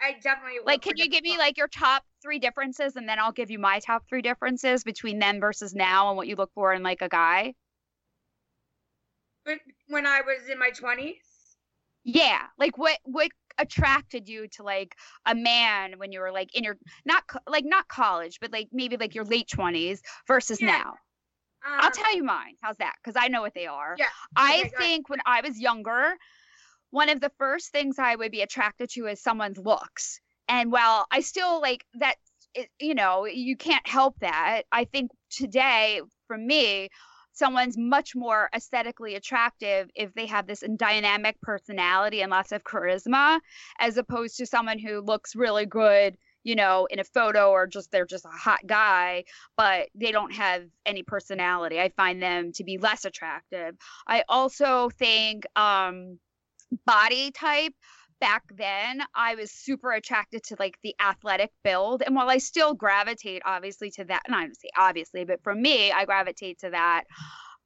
I 0.01 0.15
definitely 0.21 0.59
like. 0.65 0.81
Can 0.81 0.97
you 0.97 1.09
give 1.09 1.23
me 1.23 1.38
like 1.38 1.57
your 1.57 1.67
top 1.67 2.03
three 2.21 2.39
differences, 2.39 2.95
and 2.95 3.07
then 3.07 3.19
I'll 3.19 3.31
give 3.31 3.50
you 3.50 3.57
my 3.57 3.79
top 3.79 4.03
three 4.07 4.21
differences 4.21 4.83
between 4.83 5.19
then 5.19 5.39
versus 5.39 5.73
now, 5.73 6.09
and 6.09 6.17
what 6.17 6.27
you 6.27 6.35
look 6.35 6.51
for 6.53 6.73
in 6.73 6.83
like 6.83 7.01
a 7.01 7.09
guy? 7.09 7.53
When 9.88 10.05
I 10.05 10.21
was 10.21 10.50
in 10.50 10.57
my 10.59 10.69
twenties. 10.69 11.15
Yeah, 12.03 12.41
like 12.57 12.77
what 12.77 12.97
what 13.03 13.29
attracted 13.59 14.27
you 14.27 14.47
to 14.47 14.63
like 14.63 14.95
a 15.25 15.35
man 15.35 15.93
when 15.97 16.12
you 16.12 16.19
were 16.19 16.31
like 16.31 16.55
in 16.55 16.63
your 16.63 16.77
not 17.05 17.23
like 17.47 17.65
not 17.65 17.88
college, 17.88 18.39
but 18.41 18.51
like 18.51 18.67
maybe 18.71 18.97
like 18.97 19.15
your 19.15 19.25
late 19.25 19.47
twenties 19.47 20.01
versus 20.27 20.62
yeah. 20.62 20.67
now? 20.67 20.89
Um, 21.65 21.79
I'll 21.79 21.91
tell 21.91 22.13
you 22.15 22.23
mine. 22.23 22.55
How's 22.62 22.77
that? 22.77 22.95
Because 23.01 23.21
I 23.21 23.29
know 23.29 23.41
what 23.41 23.53
they 23.53 23.67
are. 23.67 23.95
Yeah. 23.97 24.07
I 24.35 24.69
think 24.77 25.09
when 25.09 25.19
I 25.25 25.41
was 25.41 25.59
younger, 25.59 26.15
one 26.89 27.07
of 27.07 27.21
the 27.21 27.31
first 27.38 27.71
things 27.71 27.97
I 27.97 28.15
would 28.15 28.31
be 28.31 28.41
attracted 28.41 28.89
to 28.91 29.07
is 29.07 29.21
someone's 29.21 29.57
looks. 29.57 30.19
And 30.50 30.71
while 30.73 31.05
I 31.09 31.21
still 31.21 31.62
like 31.62 31.85
that, 31.95 32.15
it, 32.53 32.69
you 32.79 32.95
know, 32.95 33.25
you 33.25 33.55
can't 33.55 33.88
help 33.88 34.19
that. 34.19 34.63
I 34.71 34.83
think 34.83 35.12
today, 35.29 36.01
for 36.27 36.38
me, 36.38 36.89
someone's 37.33 37.77
much 37.77 38.15
more 38.15 38.49
aesthetically 38.55 39.15
attractive 39.15 39.89
if 39.95 40.13
they 40.13 40.25
have 40.27 40.47
this 40.47 40.63
dynamic 40.77 41.39
personality 41.41 42.21
and 42.21 42.31
lots 42.31 42.51
of 42.51 42.63
charisma, 42.63 43.39
as 43.79 43.97
opposed 43.97 44.37
to 44.37 44.45
someone 44.45 44.79
who 44.79 45.01
looks 45.01 45.35
really 45.35 45.65
good 45.65 46.17
you 46.43 46.55
know, 46.55 46.87
in 46.91 46.99
a 46.99 47.03
photo 47.03 47.51
or 47.51 47.67
just 47.67 47.89
they're 47.91 48.05
just 48.05 48.25
a 48.25 48.29
hot 48.29 48.59
guy, 48.67 49.23
but 49.55 49.87
they 49.95 50.11
don't 50.11 50.33
have 50.33 50.63
any 50.85 51.01
personality. 51.01 51.79
I 51.79 51.89
find 51.89 52.21
them 52.21 52.51
to 52.53 52.63
be 52.63 52.77
less 52.77 53.05
attractive. 53.05 53.75
I 54.07 54.23
also 54.27 54.89
think 54.89 55.45
um 55.55 56.19
body 56.85 57.31
type 57.31 57.73
back 58.23 58.43
then 58.55 59.03
i 59.13 59.35
was 59.35 59.51
super 59.51 59.91
attracted 59.91 60.41
to 60.41 60.55
like 60.57 60.77
the 60.81 60.95
athletic 61.01 61.51
build 61.61 62.01
and 62.03 62.15
while 62.15 62.29
i 62.29 62.37
still 62.37 62.73
gravitate 62.73 63.41
obviously 63.45 63.91
to 63.91 64.05
that 64.05 64.21
and 64.25 64.33
i 64.33 64.43
don't 64.43 64.55
say 64.55 64.69
obviously 64.77 65.25
but 65.25 65.43
for 65.43 65.53
me 65.53 65.91
i 65.91 66.05
gravitate 66.05 66.57
to 66.57 66.69
that 66.69 67.03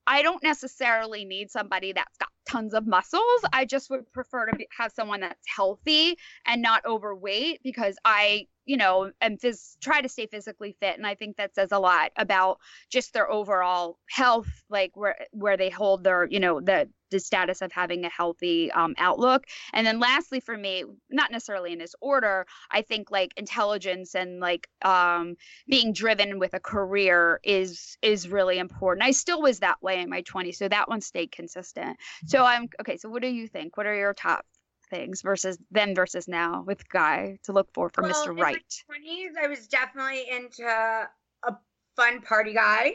i 0.07 0.23
don't 0.23 0.41
necessarily 0.41 1.25
need 1.25 1.51
somebody 1.51 1.93
that's 1.93 2.17
got 2.17 2.29
tons 2.47 2.73
of 2.73 2.87
muscles 2.87 3.41
i 3.53 3.65
just 3.65 3.89
would 3.89 4.11
prefer 4.13 4.45
to 4.45 4.55
be, 4.57 4.67
have 4.77 4.91
someone 4.91 5.19
that's 5.19 5.45
healthy 5.53 6.17
and 6.45 6.61
not 6.61 6.85
overweight 6.85 7.61
because 7.63 7.97
i 8.05 8.45
you 8.65 8.77
know 8.77 9.11
and 9.21 9.39
phys- 9.39 9.77
try 9.79 10.01
to 10.01 10.09
stay 10.09 10.27
physically 10.27 10.75
fit 10.79 10.97
and 10.97 11.07
i 11.07 11.15
think 11.15 11.37
that 11.37 11.55
says 11.55 11.71
a 11.71 11.79
lot 11.79 12.11
about 12.17 12.59
just 12.89 13.13
their 13.13 13.29
overall 13.31 13.97
health 14.09 14.63
like 14.69 14.91
where 14.95 15.15
where 15.31 15.57
they 15.57 15.69
hold 15.69 16.03
their 16.03 16.25
you 16.29 16.39
know 16.39 16.59
the 16.61 16.87
the 17.09 17.19
status 17.19 17.61
of 17.61 17.71
having 17.71 18.05
a 18.05 18.09
healthy 18.09 18.71
um, 18.71 18.93
outlook. 18.97 19.45
And 19.73 19.85
then 19.85 19.99
lastly, 19.99 20.39
for 20.39 20.57
me, 20.57 20.83
not 21.09 21.31
necessarily 21.31 21.73
in 21.73 21.79
this 21.79 21.95
order, 22.01 22.45
I 22.71 22.81
think 22.81 23.11
like 23.11 23.33
intelligence 23.37 24.15
and 24.15 24.39
like 24.39 24.67
um, 24.83 25.35
being 25.67 25.93
driven 25.93 26.39
with 26.39 26.53
a 26.53 26.59
career 26.59 27.39
is 27.43 27.97
is 28.01 28.27
really 28.27 28.57
important. 28.57 29.05
I 29.05 29.11
still 29.11 29.41
was 29.41 29.59
that 29.59 29.81
way 29.81 30.01
in 30.01 30.09
my 30.09 30.21
20s, 30.23 30.55
so 30.55 30.67
that 30.67 30.89
one 30.89 31.01
stayed 31.01 31.31
consistent. 31.31 31.97
So 32.25 32.36
I'm 32.43 32.69
okay. 32.81 32.97
So 32.97 33.09
what 33.09 33.21
do 33.21 33.27
you 33.27 33.47
think? 33.47 33.77
What 33.77 33.85
are 33.85 33.95
your 33.95 34.13
top 34.13 34.45
things 34.89 35.21
versus 35.21 35.57
then 35.71 35.93
versus 35.93 36.27
now 36.27 36.63
with 36.65 36.87
Guy 36.89 37.37
to 37.43 37.51
look 37.51 37.69
for 37.73 37.89
for 37.89 38.03
well, 38.03 38.13
Mr. 38.13 38.39
Right? 38.39 38.63
My 38.89 38.97
20s, 38.97 39.43
I 39.43 39.47
was 39.47 39.67
definitely 39.67 40.25
into 40.29 40.65
a 40.65 41.55
fun 41.95 42.21
party 42.21 42.53
guy. 42.53 42.93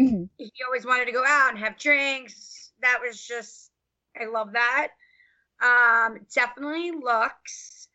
Mm-hmm. 0.00 0.24
He 0.38 0.52
always 0.66 0.86
wanted 0.86 1.06
to 1.06 1.12
go 1.12 1.24
out 1.26 1.50
and 1.50 1.58
have 1.58 1.78
drinks, 1.78 2.72
that 2.80 2.98
was 3.04 3.26
just 3.26 3.70
I 4.20 4.26
love 4.26 4.52
that. 4.52 4.88
Um, 5.62 6.18
definitely 6.34 6.90
looks 6.90 7.88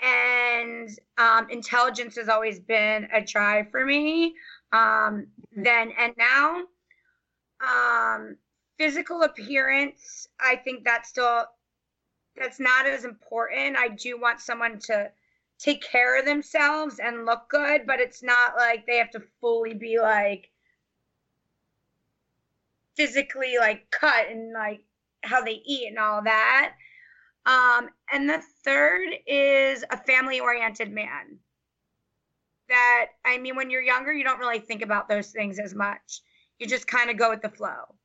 and 0.00 0.90
um, 1.16 1.48
intelligence 1.50 2.16
has 2.16 2.28
always 2.28 2.60
been 2.60 3.08
a 3.12 3.22
drive 3.22 3.70
for 3.70 3.84
me. 3.84 4.34
Um, 4.72 5.28
then 5.54 5.92
and 5.98 6.12
now, 6.18 6.64
um, 7.60 8.36
physical 8.78 9.22
appearance. 9.22 10.28
I 10.40 10.56
think 10.56 10.84
that's 10.84 11.08
still 11.08 11.44
that's 12.36 12.60
not 12.60 12.86
as 12.86 13.04
important. 13.04 13.76
I 13.76 13.88
do 13.88 14.20
want 14.20 14.40
someone 14.40 14.78
to 14.80 15.10
take 15.58 15.82
care 15.82 16.18
of 16.18 16.26
themselves 16.26 16.98
and 16.98 17.24
look 17.24 17.48
good, 17.48 17.86
but 17.86 18.00
it's 18.00 18.22
not 18.22 18.56
like 18.56 18.86
they 18.86 18.98
have 18.98 19.10
to 19.12 19.22
fully 19.40 19.72
be 19.72 19.98
like 19.98 20.50
physically 22.96 23.56
like 23.58 23.90
cut 23.90 24.28
and 24.30 24.52
like 24.52 24.82
how 25.22 25.42
they 25.42 25.62
eat 25.64 25.88
and 25.88 25.98
all 25.98 26.22
that. 26.22 26.74
Um, 27.46 27.88
and 28.12 28.28
the 28.28 28.42
third 28.64 29.08
is 29.26 29.84
a 29.90 29.96
family 29.96 30.40
oriented 30.40 30.92
man. 30.92 31.38
That, 32.68 33.06
I 33.24 33.38
mean, 33.38 33.54
when 33.54 33.70
you're 33.70 33.82
younger, 33.82 34.12
you 34.12 34.24
don't 34.24 34.40
really 34.40 34.58
think 34.58 34.82
about 34.82 35.08
those 35.08 35.30
things 35.30 35.60
as 35.60 35.72
much. 35.72 36.20
You 36.58 36.66
just 36.66 36.88
kind 36.88 37.10
of 37.10 37.16
go 37.16 37.30
with 37.30 37.42
the 37.42 37.48
flow. 37.48 37.95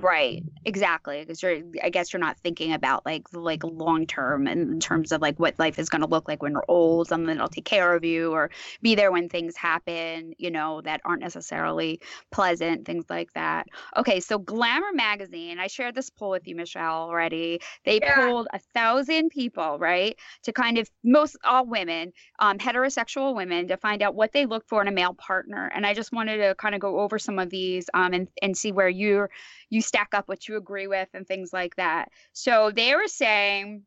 Right, 0.00 0.42
exactly. 0.64 1.20
Because 1.20 1.40
you're, 1.40 1.58
I 1.80 1.88
guess 1.88 2.12
you're 2.12 2.18
not 2.20 2.36
thinking 2.40 2.72
about 2.72 3.06
like 3.06 3.32
like 3.32 3.62
long 3.62 4.08
term 4.08 4.48
in 4.48 4.80
terms 4.80 5.12
of 5.12 5.22
like 5.22 5.38
what 5.38 5.56
life 5.60 5.78
is 5.78 5.88
going 5.88 6.02
to 6.02 6.08
look 6.08 6.26
like 6.26 6.42
when 6.42 6.50
you're 6.50 6.64
old. 6.66 7.06
Someone 7.06 7.36
that'll 7.36 7.48
take 7.48 7.64
care 7.64 7.94
of 7.94 8.04
you 8.04 8.32
or 8.32 8.50
be 8.82 8.96
there 8.96 9.12
when 9.12 9.28
things 9.28 9.56
happen, 9.56 10.34
you 10.36 10.50
know, 10.50 10.80
that 10.80 11.00
aren't 11.04 11.22
necessarily 11.22 12.00
pleasant, 12.32 12.86
things 12.86 13.04
like 13.08 13.32
that. 13.34 13.68
Okay, 13.96 14.18
so 14.18 14.36
Glamour 14.36 14.92
magazine, 14.94 15.60
I 15.60 15.68
shared 15.68 15.94
this 15.94 16.10
poll 16.10 16.30
with 16.30 16.48
you, 16.48 16.56
Michelle, 16.56 17.02
already. 17.08 17.60
They 17.84 18.00
yeah. 18.02 18.16
polled 18.16 18.48
a 18.52 18.58
thousand 18.74 19.28
people, 19.28 19.78
right, 19.78 20.18
to 20.42 20.52
kind 20.52 20.76
of 20.76 20.90
most 21.04 21.36
all 21.44 21.66
women, 21.66 22.12
um, 22.40 22.58
heterosexual 22.58 23.36
women, 23.36 23.68
to 23.68 23.76
find 23.76 24.02
out 24.02 24.16
what 24.16 24.32
they 24.32 24.44
look 24.46 24.66
for 24.66 24.82
in 24.82 24.88
a 24.88 24.92
male 24.92 25.14
partner. 25.14 25.70
And 25.72 25.86
I 25.86 25.94
just 25.94 26.12
wanted 26.12 26.38
to 26.38 26.56
kind 26.56 26.74
of 26.74 26.80
go 26.80 26.98
over 26.98 27.16
some 27.16 27.38
of 27.38 27.48
these 27.48 27.88
um, 27.94 28.12
and 28.12 28.26
and 28.42 28.56
see 28.56 28.72
where 28.72 28.88
you're 28.88 29.30
you 29.70 29.80
stack 29.84 30.08
up 30.12 30.28
what 30.28 30.48
you 30.48 30.56
agree 30.56 30.86
with 30.86 31.08
and 31.14 31.26
things 31.26 31.52
like 31.52 31.76
that. 31.76 32.10
So 32.32 32.70
they 32.74 32.94
were 32.94 33.06
saying 33.06 33.82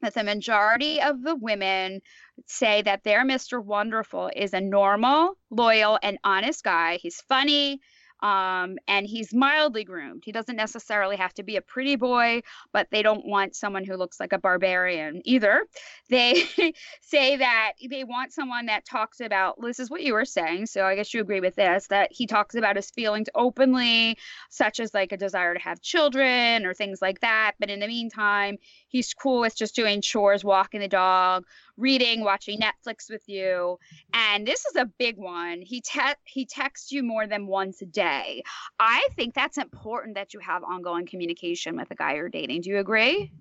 that 0.00 0.14
the 0.14 0.24
majority 0.24 1.00
of 1.00 1.22
the 1.22 1.36
women 1.36 2.00
say 2.46 2.82
that 2.82 3.04
their 3.04 3.24
Mr. 3.24 3.62
Wonderful 3.62 4.30
is 4.34 4.54
a 4.54 4.60
normal, 4.60 5.34
loyal, 5.50 5.98
and 6.02 6.18
honest 6.24 6.64
guy. 6.64 6.98
He's 7.02 7.20
funny, 7.22 7.80
um, 8.22 8.78
and 8.86 9.06
he's 9.06 9.32
mildly 9.32 9.84
groomed. 9.84 10.22
He 10.24 10.32
doesn't 10.32 10.56
necessarily 10.56 11.16
have 11.16 11.34
to 11.34 11.42
be 11.42 11.56
a 11.56 11.62
pretty 11.62 11.96
boy, 11.96 12.42
but 12.72 12.88
they 12.90 13.02
don't 13.02 13.26
want 13.26 13.56
someone 13.56 13.84
who 13.84 13.96
looks 13.96 14.20
like 14.20 14.32
a 14.32 14.38
barbarian 14.38 15.22
either. 15.24 15.64
They 16.08 16.44
say 17.00 17.36
that 17.36 17.72
they 17.88 18.04
want 18.04 18.32
someone 18.32 18.66
that 18.66 18.84
talks 18.84 19.20
about 19.20 19.60
this 19.60 19.80
is 19.80 19.90
what 19.90 20.02
you 20.02 20.14
were 20.14 20.24
saying, 20.24 20.66
so 20.66 20.84
I 20.84 20.96
guess 20.96 21.14
you 21.14 21.20
agree 21.20 21.40
with 21.40 21.54
this 21.54 21.86
that 21.88 22.12
he 22.12 22.26
talks 22.26 22.54
about 22.54 22.76
his 22.76 22.90
feelings 22.90 23.28
openly, 23.34 24.18
such 24.50 24.80
as 24.80 24.92
like 24.92 25.12
a 25.12 25.16
desire 25.16 25.54
to 25.54 25.60
have 25.60 25.80
children 25.80 26.66
or 26.66 26.74
things 26.74 27.00
like 27.00 27.20
that. 27.20 27.52
But 27.58 27.70
in 27.70 27.80
the 27.80 27.86
meantime, 27.86 28.58
he's 28.88 29.14
cool 29.14 29.40
with 29.40 29.56
just 29.56 29.74
doing 29.74 30.00
chores, 30.00 30.44
walking 30.44 30.80
the 30.80 30.88
dog, 30.88 31.46
reading, 31.80 32.22
watching 32.22 32.60
Netflix 32.60 33.10
with 33.10 33.22
you. 33.26 33.78
And 34.12 34.46
this 34.46 34.64
is 34.66 34.76
a 34.76 34.86
big 34.98 35.16
one. 35.16 35.62
He 35.62 35.80
te- 35.80 36.14
he 36.24 36.46
texts 36.46 36.92
you 36.92 37.02
more 37.02 37.26
than 37.26 37.46
once 37.46 37.82
a 37.82 37.86
day. 37.86 38.42
I 38.78 39.08
think 39.16 39.34
that's 39.34 39.58
important 39.58 40.14
that 40.14 40.34
you 40.34 40.40
have 40.40 40.62
ongoing 40.62 41.06
communication 41.06 41.76
with 41.76 41.90
a 41.90 41.94
guy 41.94 42.14
you're 42.14 42.28
dating. 42.28 42.62
Do 42.62 42.70
you 42.70 42.78
agree? 42.78 43.32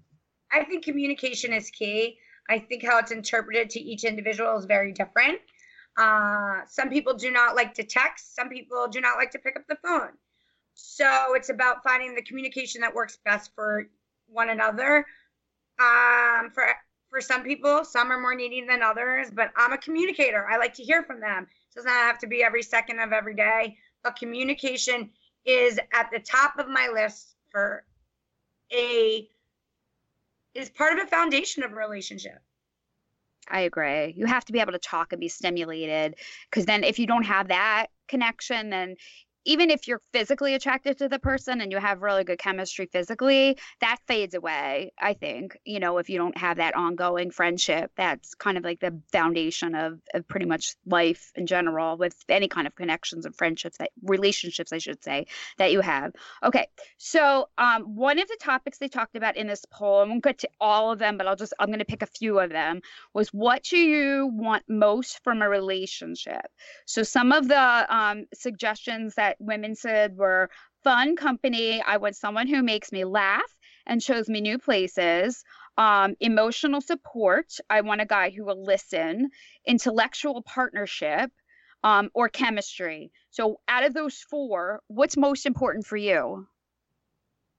I 0.51 0.63
think 0.63 0.83
communication 0.83 1.53
is 1.53 1.69
key. 1.69 2.17
I 2.49 2.57
think 2.57 2.83
how 2.83 2.97
it's 2.97 3.11
interpreted 3.11 3.69
to 3.71 3.79
each 3.79 4.03
individual 4.03 4.57
is 4.57 4.65
very 4.65 4.91
different. 4.91 5.39
Uh, 5.97 6.61
some 6.67 6.89
people 6.89 7.13
do 7.13 7.31
not 7.31 7.55
like 7.55 7.73
to 7.75 7.83
text. 7.83 8.35
Some 8.35 8.49
people 8.49 8.87
do 8.87 9.01
not 9.01 9.17
like 9.17 9.31
to 9.31 9.39
pick 9.39 9.55
up 9.55 9.63
the 9.67 9.77
phone. 9.83 10.11
So 10.73 11.35
it's 11.35 11.49
about 11.49 11.83
finding 11.83 12.15
the 12.15 12.21
communication 12.21 12.81
that 12.81 12.95
works 12.95 13.17
best 13.25 13.51
for 13.53 13.87
one 14.27 14.49
another. 14.49 15.05
Um, 15.79 16.51
for 16.51 16.65
for 17.09 17.21
some 17.21 17.43
people, 17.43 17.83
some 17.83 18.11
are 18.11 18.19
more 18.19 18.35
needy 18.35 18.63
than 18.65 18.83
others, 18.83 19.29
but 19.31 19.51
I'm 19.57 19.73
a 19.73 19.77
communicator. 19.77 20.47
I 20.47 20.57
like 20.57 20.73
to 20.75 20.83
hear 20.83 21.03
from 21.03 21.19
them. 21.19 21.43
It 21.43 21.75
doesn't 21.75 21.89
have 21.89 22.19
to 22.19 22.27
be 22.27 22.43
every 22.43 22.61
second 22.61 22.99
of 22.99 23.11
every 23.11 23.35
day, 23.35 23.77
but 24.03 24.15
communication 24.15 25.09
is 25.45 25.79
at 25.93 26.09
the 26.11 26.19
top 26.19 26.59
of 26.59 26.67
my 26.67 26.89
list 26.93 27.35
for 27.51 27.83
a 28.71 29.27
is 30.55 30.69
part 30.69 30.97
of 30.97 31.05
a 31.05 31.07
foundation 31.07 31.63
of 31.63 31.71
a 31.71 31.75
relationship. 31.75 32.41
I 33.49 33.61
agree. 33.61 34.13
You 34.15 34.25
have 34.25 34.45
to 34.45 34.53
be 34.53 34.59
able 34.59 34.73
to 34.73 34.79
talk 34.79 35.11
and 35.11 35.19
be 35.19 35.27
stimulated 35.27 36.15
because 36.49 36.65
then 36.65 36.83
if 36.83 36.99
you 36.99 37.07
don't 37.07 37.23
have 37.23 37.47
that 37.47 37.87
connection, 38.07 38.69
then 38.69 38.95
even 39.45 39.69
if 39.69 39.87
you're 39.87 40.01
physically 40.13 40.53
attracted 40.53 40.97
to 40.97 41.09
the 41.09 41.19
person 41.19 41.61
and 41.61 41.71
you 41.71 41.77
have 41.77 42.01
really 42.01 42.23
good 42.23 42.39
chemistry 42.39 42.87
physically, 42.91 43.57
that 43.81 43.97
fades 44.07 44.33
away. 44.35 44.91
I 44.99 45.13
think, 45.13 45.57
you 45.65 45.79
know, 45.79 45.97
if 45.97 46.09
you 46.09 46.17
don't 46.17 46.37
have 46.37 46.57
that 46.57 46.75
ongoing 46.75 47.31
friendship, 47.31 47.91
that's 47.95 48.35
kind 48.35 48.57
of 48.57 48.63
like 48.63 48.79
the 48.79 48.99
foundation 49.11 49.75
of, 49.75 49.99
of 50.13 50.27
pretty 50.27 50.45
much 50.45 50.75
life 50.85 51.31
in 51.35 51.47
general 51.47 51.97
with 51.97 52.15
any 52.27 52.47
kind 52.47 52.67
of 52.67 52.75
connections 52.75 53.25
and 53.25 53.35
friendships 53.35 53.77
that 53.77 53.91
relationships, 54.03 54.73
I 54.73 54.77
should 54.77 55.03
say, 55.03 55.27
that 55.57 55.71
you 55.71 55.81
have. 55.81 56.11
Okay. 56.43 56.67
So, 56.97 57.49
um, 57.57 57.95
one 57.95 58.19
of 58.19 58.27
the 58.27 58.37
topics 58.41 58.77
they 58.77 58.87
talked 58.87 59.15
about 59.15 59.37
in 59.37 59.47
this 59.47 59.65
poll, 59.71 60.01
I 60.01 60.03
won't 60.03 60.23
get 60.23 60.39
to 60.39 60.49
all 60.59 60.91
of 60.91 60.99
them, 60.99 61.17
but 61.17 61.27
I'll 61.27 61.35
just, 61.35 61.53
I'm 61.59 61.71
to 61.79 61.85
pick 61.85 62.01
a 62.01 62.07
few 62.07 62.39
of 62.39 62.49
them, 62.49 62.81
was 63.13 63.29
what 63.29 63.63
do 63.63 63.77
you 63.77 64.27
want 64.33 64.63
most 64.67 65.23
from 65.23 65.41
a 65.41 65.49
relationship? 65.49 66.45
So, 66.85 67.03
some 67.03 67.31
of 67.31 67.47
the 67.47 67.85
um, 67.95 68.25
suggestions 68.33 69.15
that 69.15 69.28
that 69.29 69.37
women 69.39 69.75
said 69.75 70.17
were 70.17 70.49
fun 70.83 71.15
company. 71.15 71.81
I 71.81 71.97
want 71.97 72.15
someone 72.15 72.47
who 72.47 72.63
makes 72.63 72.91
me 72.91 73.05
laugh 73.05 73.55
and 73.85 74.01
shows 74.01 74.27
me 74.27 74.41
new 74.41 74.57
places. 74.57 75.43
Um, 75.77 76.15
emotional 76.19 76.81
support. 76.81 77.53
I 77.69 77.81
want 77.81 78.01
a 78.01 78.05
guy 78.05 78.31
who 78.31 78.43
will 78.43 78.63
listen. 78.63 79.29
Intellectual 79.65 80.41
partnership. 80.41 81.31
Um, 81.81 82.09
or 82.13 82.27
chemistry. 82.27 83.09
So, 83.29 83.61
out 83.69 83.85
of 83.85 83.93
those 83.93 84.17
four, 84.17 84.81
what's 84.87 85.15
most 85.15 85.45
important 85.45 85.85
for 85.85 85.95
you? 85.95 86.45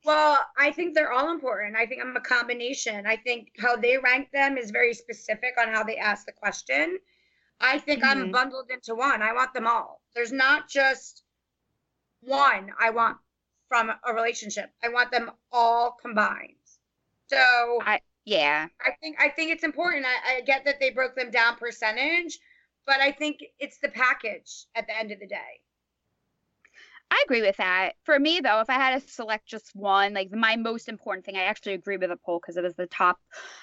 Well, 0.05 0.39
I 0.59 0.73
think 0.73 0.95
they're 0.95 1.11
all 1.11 1.31
important. 1.31 1.75
I 1.75 1.87
think 1.87 2.03
I'm 2.03 2.15
a 2.15 2.21
combination. 2.21 3.07
I 3.07 3.17
think 3.17 3.49
how 3.59 3.77
they 3.77 3.97
rank 3.97 4.29
them 4.31 4.59
is 4.59 4.73
very 4.73 4.93
specific 4.93 5.55
on 5.59 5.73
how 5.73 5.85
they 5.85 5.97
ask 5.97 6.27
the 6.27 6.33
question. 6.33 6.99
I 7.62 7.79
think 7.79 8.03
mm-hmm. 8.03 8.25
I'm 8.25 8.31
bundled 8.31 8.71
into 8.71 8.95
one. 8.95 9.23
I 9.23 9.33
want 9.33 9.55
them 9.55 9.67
all. 9.67 10.03
There's 10.15 10.33
not 10.33 10.69
just 10.69 11.23
one 12.23 12.71
I 12.79 12.91
want 12.91 13.19
from 13.69 13.91
a 13.91 14.12
relationship. 14.12 14.71
I 14.83 14.89
want 14.89 15.11
them 15.11 15.31
all 15.53 15.97
combined. 16.00 16.55
So 17.29 17.39
I 17.85 18.00
yeah. 18.25 18.67
I 18.85 18.91
think 19.00 19.17
I 19.21 19.29
think 19.29 19.53
it's 19.53 19.65
important. 19.65 20.05
I, 20.05 20.37
I 20.37 20.41
get 20.43 20.65
that 20.65 20.81
they 20.81 20.91
broke 20.91 21.17
them 21.17 21.31
down 21.31 21.57
percentage, 21.57 22.39
but 22.87 23.00
I 23.00 23.12
think 23.12 23.39
it's 23.59 23.79
the 23.79 23.89
package 23.89 24.67
at 24.75 24.87
the 24.87 24.97
end 24.97 25.12
of 25.12 25.21
the 25.21 25.27
day. 25.27 25.61
I 27.12 27.23
agree 27.25 27.43
with 27.43 27.57
that. 27.57 27.95
For 28.05 28.19
me, 28.19 28.40
though, 28.40 28.61
if 28.61 28.71
I 28.71 28.75
had 28.75 29.02
to 29.02 29.09
select 29.09 29.47
just 29.47 29.75
one, 29.75 30.14
like 30.14 30.31
my 30.33 30.55
most 30.57 30.88
important 30.88 31.25
thing, 31.26 31.37
I 31.37 31.43
actually 31.43 31.75
agree 31.75 31.97
with 31.97 32.11
the 32.11 32.17
poll 32.17 32.38
because 32.40 32.57
it 32.57 32.62
was 32.62 32.76
the 32.76 32.87
top. 32.87 33.19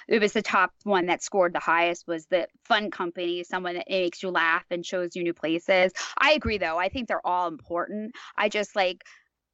It 0.09 0.19
was 0.21 0.33
the 0.33 0.41
top 0.41 0.71
one 0.83 1.05
that 1.05 1.23
scored 1.23 1.53
the 1.53 1.59
highest 1.59 2.07
was 2.07 2.25
the 2.25 2.47
fun 2.65 2.91
company, 2.91 3.43
someone 3.43 3.75
that 3.75 3.89
makes 3.89 4.21
you 4.21 4.31
laugh 4.31 4.65
and 4.69 4.85
shows 4.85 5.15
you 5.15 5.23
new 5.23 5.33
places. 5.33 5.93
I 6.17 6.33
agree, 6.33 6.57
though. 6.57 6.77
I 6.77 6.89
think 6.89 7.07
they're 7.07 7.25
all 7.25 7.47
important. 7.47 8.13
I 8.37 8.49
just 8.49 8.75
like 8.75 9.03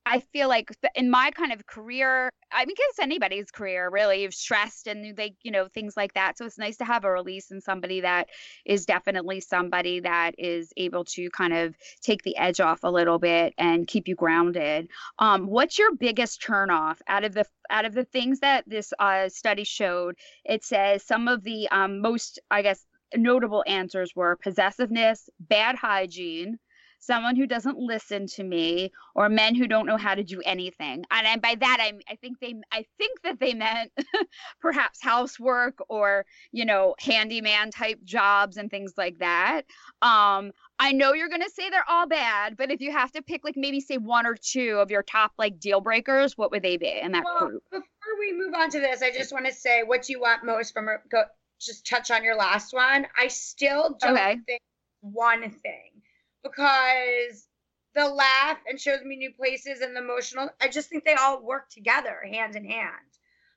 I 0.06 0.20
feel 0.20 0.50
like 0.50 0.70
in 0.96 1.10
my 1.10 1.32
kind 1.32 1.54
of 1.54 1.66
career, 1.66 2.30
I 2.52 2.66
mean, 2.66 2.76
it's 2.78 3.00
anybody's 3.00 3.52
career 3.52 3.90
really, 3.90 4.24
you've 4.24 4.34
stressed 4.34 4.88
and 4.88 5.18
like, 5.18 5.36
you 5.44 5.52
know, 5.52 5.68
things 5.68 5.96
like 5.96 6.14
that. 6.14 6.38
So 6.38 6.46
it's 6.46 6.58
nice 6.58 6.78
to 6.78 6.86
have 6.86 7.06
a 7.06 7.12
release 7.12 7.52
and 7.52 7.64
somebody 7.64 8.02
that 8.02 8.28
is 8.66 8.86
definitely 8.86 9.40
somebody 9.40 10.02
that 10.02 10.36
is 10.38 10.74
able 10.76 11.06
to 11.06 11.30
kind 11.30 11.54
of 11.54 11.76
take 12.02 12.24
the 12.24 12.36
edge 12.36 12.60
off 12.60 12.80
a 12.84 12.92
little 12.92 13.18
bit 13.18 13.54
and 13.58 13.88
keep 13.88 14.08
you 14.08 14.16
grounded. 14.16 14.90
Um, 15.20 15.48
what's 15.48 15.80
your 15.80 15.96
biggest 15.96 16.42
turnoff 16.42 16.98
out 17.08 17.24
of 17.24 17.34
the 17.34 17.46
out 17.70 17.86
of 17.86 17.94
the 17.94 18.06
things 18.06 18.42
that 18.42 18.66
this 18.68 18.94
uh, 19.00 19.30
study 19.30 19.64
showed? 19.64 20.16
It 20.44 20.66
says 20.66 21.04
some 21.04 21.30
of 21.30 21.44
the 21.44 21.70
um, 21.70 22.02
most, 22.02 22.40
I 22.52 22.62
guess, 22.62 22.86
notable 23.16 23.64
answers 23.68 24.12
were 24.16 24.36
possessiveness, 24.36 25.30
bad 25.40 25.76
hygiene 25.76 26.60
someone 27.06 27.36
who 27.36 27.46
doesn't 27.46 27.78
listen 27.78 28.28
to 28.28 28.44
me, 28.44 28.92
or 29.16 29.30
men 29.30 29.56
who 29.56 29.68
don't 29.68 29.86
know 29.86 29.98
how 29.98 30.16
to 30.16 30.24
do 30.24 30.42
anything. 30.46 31.06
And 31.12 31.28
I, 31.28 31.38
by 31.38 31.56
that, 31.56 31.78
I, 31.80 31.94
I 32.10 32.16
think 32.16 32.40
they, 32.40 32.56
I 32.72 32.86
think 32.98 33.22
that 33.24 33.40
they 33.40 33.54
meant 33.54 33.92
perhaps 34.62 35.02
housework 35.02 35.78
or 35.90 36.26
you 36.52 36.66
know 36.66 36.96
handyman 37.00 37.72
type 37.72 38.00
jobs 38.04 38.58
and 38.58 38.70
things 38.70 38.94
like 38.98 39.20
that. 39.20 39.64
Um, 40.02 40.52
I 40.80 40.92
know 40.92 41.14
you're 41.14 41.30
gonna 41.30 41.50
say 41.50 41.70
they're 41.70 41.90
all 41.90 42.08
bad, 42.08 42.58
but 42.58 42.72
if 42.72 42.82
you 42.82 42.92
have 42.92 43.12
to 43.14 43.22
pick 43.22 43.44
like 43.44 43.56
maybe 43.58 43.80
say 43.80 43.98
one 43.98 44.26
or 44.26 44.36
two 44.36 44.78
of 44.80 44.92
your 44.92 45.04
top 45.04 45.32
like 45.38 45.60
deal 45.60 45.82
breakers, 45.82 46.38
what 46.38 46.52
would 46.52 46.64
they 46.64 46.78
be 46.78 47.00
in 47.02 47.12
that 47.14 47.24
well, 47.26 47.48
group? 47.48 47.64
Before 47.72 47.86
we 48.20 48.34
move 48.34 48.54
on 48.54 48.70
to 48.72 48.80
this, 48.80 49.02
I 49.02 49.12
just 49.12 49.32
want 49.32 49.46
to 49.46 49.54
say 49.54 49.84
what 49.84 50.10
you 50.10 50.20
want 50.20 50.44
most 50.44 50.74
from 50.74 50.88
go 51.10 51.24
just 51.60 51.88
touch 51.88 52.12
on 52.12 52.24
your 52.24 52.36
last 52.36 52.74
one. 52.74 53.08
I 53.18 53.28
still 53.28 53.98
don't 54.00 54.14
okay. 54.14 54.38
think 54.46 54.62
one 55.02 55.50
thing 55.50 56.03
because 56.44 57.48
the 57.96 58.08
laugh 58.08 58.58
and 58.68 58.80
shows 58.80 59.04
me 59.04 59.16
new 59.16 59.34
places 59.34 59.82
and 59.82 59.96
the 59.96 60.02
emotional. 60.02 60.50
I 60.62 60.68
just 60.68 60.90
think 60.90 61.06
they 61.06 61.14
all 61.14 61.42
work 61.42 61.70
together 61.70 62.20
hand 62.30 62.56
in 62.56 62.66
hand. 62.66 62.90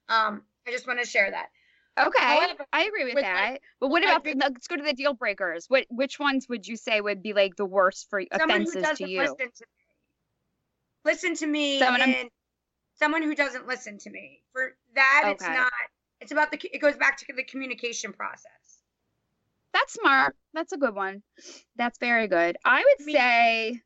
Um, 0.09 0.43
I 0.67 0.71
just 0.71 0.87
want 0.87 1.01
to 1.01 1.07
share 1.07 1.31
that. 1.31 1.47
Okay, 1.99 2.19
However, 2.23 2.67
I 2.73 2.85
agree 2.85 3.05
with, 3.05 3.15
with 3.15 3.25
that. 3.25 3.53
My, 3.53 3.59
but 3.81 3.89
what 3.89 4.03
about 4.03 4.23
big, 4.23 4.39
let's 4.39 4.67
go 4.67 4.77
to 4.77 4.83
the 4.83 4.93
deal 4.93 5.15
breakers? 5.15 5.65
What 5.69 5.87
which 5.89 6.19
ones 6.19 6.47
would 6.49 6.67
you 6.67 6.77
say 6.77 7.01
would 7.01 7.23
be 7.23 7.33
like 7.33 7.57
the 7.57 7.65
worst 7.65 8.09
for 8.11 8.23
offenses 8.31 8.99
to 8.99 9.09
you? 9.09 9.21
Listen 9.21 9.37
to 9.39 9.47
me, 9.47 9.71
listen 11.05 11.35
to 11.37 11.47
me 11.47 11.79
someone, 11.79 12.03
and 12.03 12.31
someone 12.99 13.23
who 13.23 13.35
doesn't 13.35 13.67
listen 13.67 13.97
to 13.99 14.11
me. 14.11 14.43
For 14.53 14.77
that, 14.95 15.23
okay. 15.25 15.33
it's 15.33 15.43
not. 15.43 15.73
It's 16.21 16.33
about 16.33 16.51
the. 16.51 16.61
It 16.71 16.81
goes 16.81 16.97
back 16.97 17.17
to 17.19 17.33
the 17.35 17.45
communication 17.45 18.13
process. 18.13 18.51
That's 19.77 19.93
smart. 19.93 20.35
That's 20.55 20.73
a 20.73 20.79
good 20.79 20.95
one. 20.95 21.23
That's 21.77 21.99
very 21.99 22.29
good. 22.29 22.57
I 22.65 22.83
would 22.83 23.13
say 23.13 23.83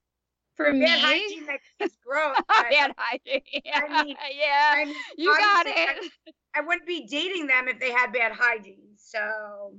for 0.55 0.72
me, 0.72 0.87
hygiene 0.88 1.46
makes 1.46 1.96
gross. 2.07 2.37
bad 2.48 2.94
hygiene. 2.96 3.42
Yeah, 3.64 3.81
I 3.88 4.05
mean, 4.05 4.16
yeah. 4.38 4.72
I 4.76 4.85
mean, 4.85 4.94
you 5.16 5.37
got 5.37 5.66
it. 5.66 5.74
I, 5.76 6.33
I 6.55 6.61
wouldn't 6.61 6.87
be 6.87 7.09
dating 7.09 7.48
them 7.48 7.66
if 7.66 7.81
they 7.81 7.90
had 7.90 8.12
bad 8.12 8.31
hygiene. 8.33 8.94
So. 8.98 9.72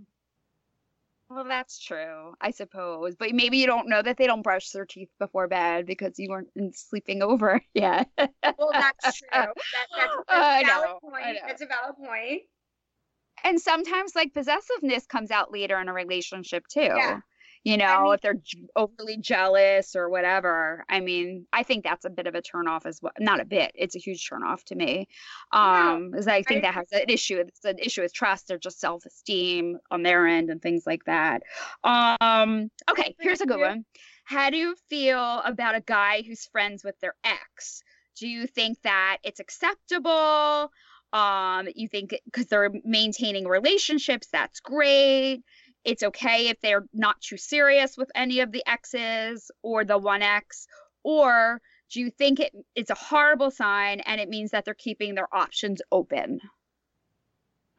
Well, 1.29 1.45
that's 1.45 1.79
true, 1.79 2.33
I 2.41 2.51
suppose. 2.51 3.15
But 3.15 3.31
maybe 3.31 3.59
you 3.59 3.65
don't 3.65 3.87
know 3.87 4.01
that 4.01 4.17
they 4.17 4.27
don't 4.27 4.41
brush 4.41 4.71
their 4.71 4.85
teeth 4.85 5.11
before 5.17 5.47
bed 5.47 5.85
because 5.85 6.19
you 6.19 6.29
weren't 6.29 6.49
sleeping 6.75 7.21
over 7.23 7.61
yet. 7.73 8.09
well, 8.17 8.71
that's 8.73 9.17
true. 9.17 9.27
That, 9.31 9.53
that's, 9.95 10.13
that's, 10.27 10.63
a 10.63 10.65
valid 10.65 10.89
point. 11.01 11.37
That's 11.47 11.61
a 11.61 11.67
valid 11.67 11.95
point 11.95 12.41
and 13.43 13.59
sometimes 13.59 14.15
like 14.15 14.33
possessiveness 14.33 15.05
comes 15.05 15.31
out 15.31 15.51
later 15.51 15.79
in 15.79 15.87
a 15.87 15.93
relationship 15.93 16.65
too 16.67 16.81
yeah. 16.81 17.19
you 17.63 17.77
know 17.77 17.85
I 17.85 18.03
mean, 18.03 18.13
if 18.13 18.21
they're 18.21 18.41
overly 18.75 19.17
jealous 19.17 19.95
or 19.95 20.09
whatever. 20.09 20.83
I 20.89 20.99
mean 20.99 21.45
i 21.53 21.63
think 21.63 21.83
that's 21.83 22.05
a 22.05 22.09
bit 22.09 22.27
of 22.27 22.35
a 22.35 22.41
turnoff 22.41 22.85
as 22.85 22.99
well 23.01 23.13
not 23.19 23.39
a 23.39 23.45
bit 23.45 23.71
it's 23.75 23.95
a 23.95 23.99
huge 23.99 24.27
turnoff 24.29 24.63
to 24.65 24.75
me. 24.75 25.07
Um 25.51 26.11
because 26.11 26.27
i 26.27 26.43
think 26.43 26.59
I, 26.63 26.67
that 26.67 26.73
has 26.75 26.87
an 26.91 27.05
issue 27.07 27.37
it's 27.37 27.65
an 27.65 27.79
issue 27.79 28.01
with 28.01 28.13
trust 28.13 28.51
or 28.51 28.57
just 28.57 28.79
self-esteem 28.79 29.77
on 29.89 30.03
their 30.03 30.27
end 30.27 30.49
and 30.49 30.61
things 30.61 30.83
like 30.85 31.05
that. 31.05 31.43
Um 31.83 32.69
okay 32.89 33.15
here's 33.19 33.41
a 33.41 33.45
good 33.45 33.59
one. 33.59 33.85
How 34.23 34.49
do 34.49 34.57
you 34.57 34.75
feel 34.89 35.41
about 35.43 35.75
a 35.75 35.81
guy 35.81 36.23
who's 36.25 36.45
friends 36.45 36.83
with 36.83 36.99
their 37.01 37.15
ex? 37.23 37.83
Do 38.17 38.27
you 38.27 38.47
think 38.47 38.77
that 38.83 39.17
it's 39.23 39.39
acceptable 39.39 40.71
um 41.13 41.67
you 41.75 41.87
think 41.87 42.15
because 42.25 42.47
they're 42.47 42.71
maintaining 42.83 43.47
relationships 43.47 44.27
that's 44.31 44.59
great. 44.59 45.41
It's 45.83 46.03
okay 46.03 46.49
if 46.49 46.61
they're 46.61 46.85
not 46.93 47.19
too 47.21 47.37
serious 47.37 47.97
with 47.97 48.11
any 48.13 48.41
of 48.41 48.51
the 48.51 48.63
exes 48.67 49.49
or 49.63 49.83
the 49.83 49.97
one 49.97 50.21
ex 50.21 50.67
or 51.03 51.59
do 51.91 51.99
you 51.99 52.11
think 52.11 52.39
it, 52.39 52.53
it's 52.75 52.91
a 52.91 52.95
horrible 52.95 53.51
sign 53.51 53.99
and 54.01 54.21
it 54.21 54.29
means 54.29 54.51
that 54.51 54.63
they're 54.63 54.73
keeping 54.73 55.15
their 55.15 55.27
options 55.33 55.81
open? 55.91 56.39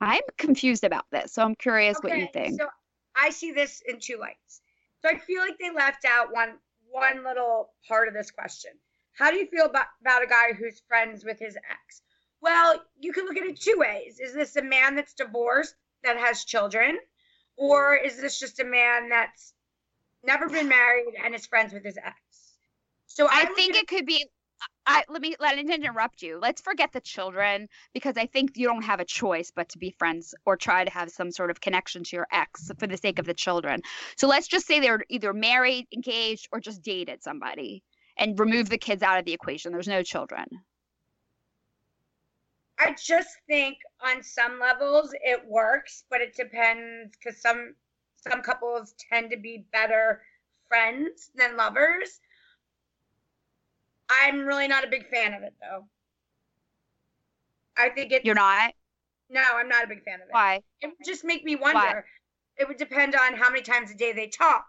I'm 0.01 0.23
confused 0.37 0.85
about 0.85 1.07
this 1.13 1.33
so 1.33 1.45
i'm 1.45 1.55
curious 1.55 1.97
okay, 1.99 2.09
what 2.09 2.19
you 2.19 2.29
think. 2.33 2.61
so 2.61 2.67
i 3.15 3.31
see 3.31 3.53
this 3.53 3.83
in 3.87 4.01
two 4.01 4.19
lights 4.19 4.61
so 5.01 5.09
i 5.09 5.17
feel 5.17 5.41
like 5.41 5.57
they 5.61 5.71
left 5.71 6.05
out 6.05 6.33
one 6.33 6.55
one 6.93 7.25
little 7.25 7.71
part 7.89 8.07
of 8.07 8.15
this 8.15 8.31
question. 8.31 8.71
How 9.17 9.31
do 9.31 9.37
you 9.37 9.47
feel 9.47 9.67
about, 9.67 9.87
about 10.01 10.23
a 10.23 10.27
guy 10.27 10.53
who's 10.53 10.83
friends 10.87 11.25
with 11.25 11.39
his 11.39 11.57
ex 11.57 12.03
well, 12.43 12.83
you 13.01 13.13
can 13.13 13.25
look 13.25 13.37
at 13.37 13.45
it 13.45 13.61
two 13.61 13.77
ways. 13.79 14.19
Is 14.21 14.35
this 14.35 14.57
a 14.57 14.63
man 14.63 14.97
that's 14.97 15.15
divorced 15.15 15.75
that 16.03 16.19
has 16.19 16.45
children? 16.45 16.99
Or 17.57 17.95
is 17.95 18.21
this 18.21 18.39
just 18.39 18.61
a 18.61 18.65
man 18.65 19.09
that's 19.09 19.55
never 20.25 20.49
been 20.49 20.69
married 20.81 21.15
and 21.23 21.35
is 21.35 21.47
friends 21.47 21.73
with 21.73 21.85
his 21.85 21.97
ex? 21.97 22.17
So 23.07 23.27
I, 23.27 23.43
I 23.43 23.45
think 23.55 23.77
it, 23.77 23.87
could 23.87 24.07
be 24.07 24.27
I 24.87 25.05
let 25.09 25.23
me 25.23 25.37
let 25.39 25.57
me 25.57 25.73
interrupt 25.73 26.23
you. 26.23 26.39
Let's 26.41 26.61
forget 26.61 26.93
the 26.93 27.01
children 27.01 27.69
because 27.93 28.17
I 28.17 28.27
think 28.27 28.57
you 28.57 28.67
don't 28.67 28.83
have 28.83 29.01
a 29.01 29.05
choice 29.05 29.53
but 29.55 29.69
to 29.71 29.79
be 29.79 29.95
friends 29.99 30.35
or 30.45 30.57
try 30.57 30.85
to 30.85 30.91
have 30.91 31.11
some 31.11 31.31
sort 31.31 31.51
of 31.51 31.61
connection 31.61 32.03
to 32.05 32.17
your 32.17 32.27
ex 32.33 32.71
for 32.79 32.87
the 32.87 32.97
sake 32.97 33.19
of 33.19 33.27
the 33.27 33.35
children. 33.35 33.83
So 34.17 34.27
let's 34.27 34.49
just 34.49 34.67
say 34.67 34.81
they're 34.81 35.05
either 35.09 35.33
married, 35.33 35.87
engaged, 35.95 36.49
or 36.53 36.59
just 36.59 36.83
dated 36.83 37.23
somebody 37.23 37.85
and 38.17 38.39
remove 38.39 38.69
the 38.69 38.79
kids 38.79 39.03
out 39.03 39.19
of 39.19 39.25
the 39.25 39.33
equation. 39.33 39.73
There's 39.73 39.89
no 39.89 40.03
children. 40.03 40.47
I 42.83 42.97
just 43.01 43.37
think 43.47 43.79
on 44.01 44.23
some 44.23 44.59
levels 44.59 45.15
it 45.23 45.41
works, 45.47 46.03
but 46.11 46.21
it 46.21 46.35
depends 46.35 47.17
because 47.17 47.41
some 47.41 47.75
some 48.17 48.43
couples 48.43 48.95
tend 49.09 49.31
to 49.31 49.37
be 49.37 49.67
better 49.73 50.23
friends 50.69 51.31
than 51.37 51.57
lovers. 51.57 52.21
I'm 54.11 54.45
really 54.45 54.67
not 54.67 54.85
a 54.85 54.89
big 54.89 55.09
fan 55.09 55.33
of 55.33 55.43
it 55.43 55.55
though. 55.61 55.87
I 57.77 57.89
think 57.89 58.11
it. 58.11 58.25
You're 58.25 58.35
not. 58.35 58.73
No, 59.31 59.43
I'm 59.55 59.69
not 59.69 59.85
a 59.85 59.89
big 59.89 60.03
fan 60.03 60.17
of 60.17 60.29
it. 60.29 60.33
Why? 60.33 60.61
It 60.81 60.89
would 60.89 61.07
just 61.07 61.25
make 61.25 61.45
me 61.45 61.55
wonder. 61.55 61.79
Why? 61.79 62.03
It 62.59 62.69
would 62.69 62.79
depend 62.79 63.15
on 63.15 63.35
how 63.35 63.49
many 63.49 63.63
times 63.63 63.91
a 63.91 63.95
day 63.95 64.13
they 64.13 64.27
talk, 64.27 64.67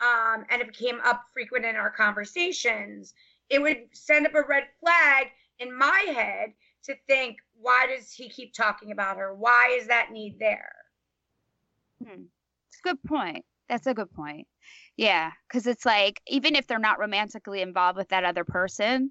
um, 0.00 0.44
and 0.50 0.60
if 0.60 0.68
it 0.68 0.76
came 0.76 1.00
up 1.04 1.22
frequent 1.32 1.64
in 1.64 1.76
our 1.76 1.90
conversations. 1.90 3.14
It 3.48 3.60
would 3.62 3.88
send 3.92 4.26
up 4.26 4.34
a 4.34 4.42
red 4.42 4.64
flag 4.80 5.28
in 5.58 5.76
my 5.76 6.04
head 6.14 6.54
to 6.84 6.94
think, 7.06 7.38
why 7.60 7.86
does 7.86 8.12
he 8.12 8.28
keep 8.28 8.52
talking 8.52 8.92
about 8.92 9.16
her? 9.16 9.34
Why 9.34 9.76
is 9.80 9.88
that 9.88 10.12
need 10.12 10.38
there? 10.38 10.72
Hmm. 12.02 12.24
It's 12.68 12.80
a 12.84 12.88
good 12.88 13.02
point. 13.04 13.44
That's 13.68 13.86
a 13.86 13.94
good 13.94 14.12
point. 14.12 14.46
Yeah, 14.96 15.30
because 15.48 15.66
it's 15.66 15.86
like 15.86 16.20
even 16.26 16.54
if 16.54 16.66
they're 16.66 16.78
not 16.78 16.98
romantically 16.98 17.62
involved 17.62 17.96
with 17.96 18.08
that 18.10 18.24
other 18.24 18.44
person, 18.44 19.10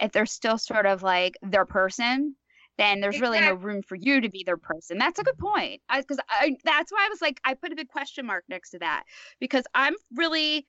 if 0.00 0.12
they're 0.12 0.26
still 0.26 0.58
sort 0.58 0.86
of 0.86 1.02
like 1.02 1.36
their 1.42 1.64
person, 1.64 2.36
then 2.78 3.00
there's 3.00 3.20
really 3.20 3.40
no 3.40 3.54
room 3.54 3.82
for 3.82 3.94
you 3.94 4.20
to 4.20 4.28
be 4.28 4.42
their 4.44 4.56
person. 4.56 4.98
That's 4.98 5.18
a 5.18 5.24
good 5.24 5.38
point. 5.38 5.80
Because 5.94 6.18
I, 6.28 6.56
that's 6.64 6.90
why 6.90 7.04
I 7.06 7.08
was 7.08 7.20
like, 7.20 7.40
I 7.44 7.54
put 7.54 7.72
a 7.72 7.76
big 7.76 7.88
question 7.88 8.26
mark 8.26 8.44
next 8.48 8.70
to 8.70 8.78
that 8.78 9.04
because 9.40 9.64
I'm 9.74 9.94
really, 10.14 10.66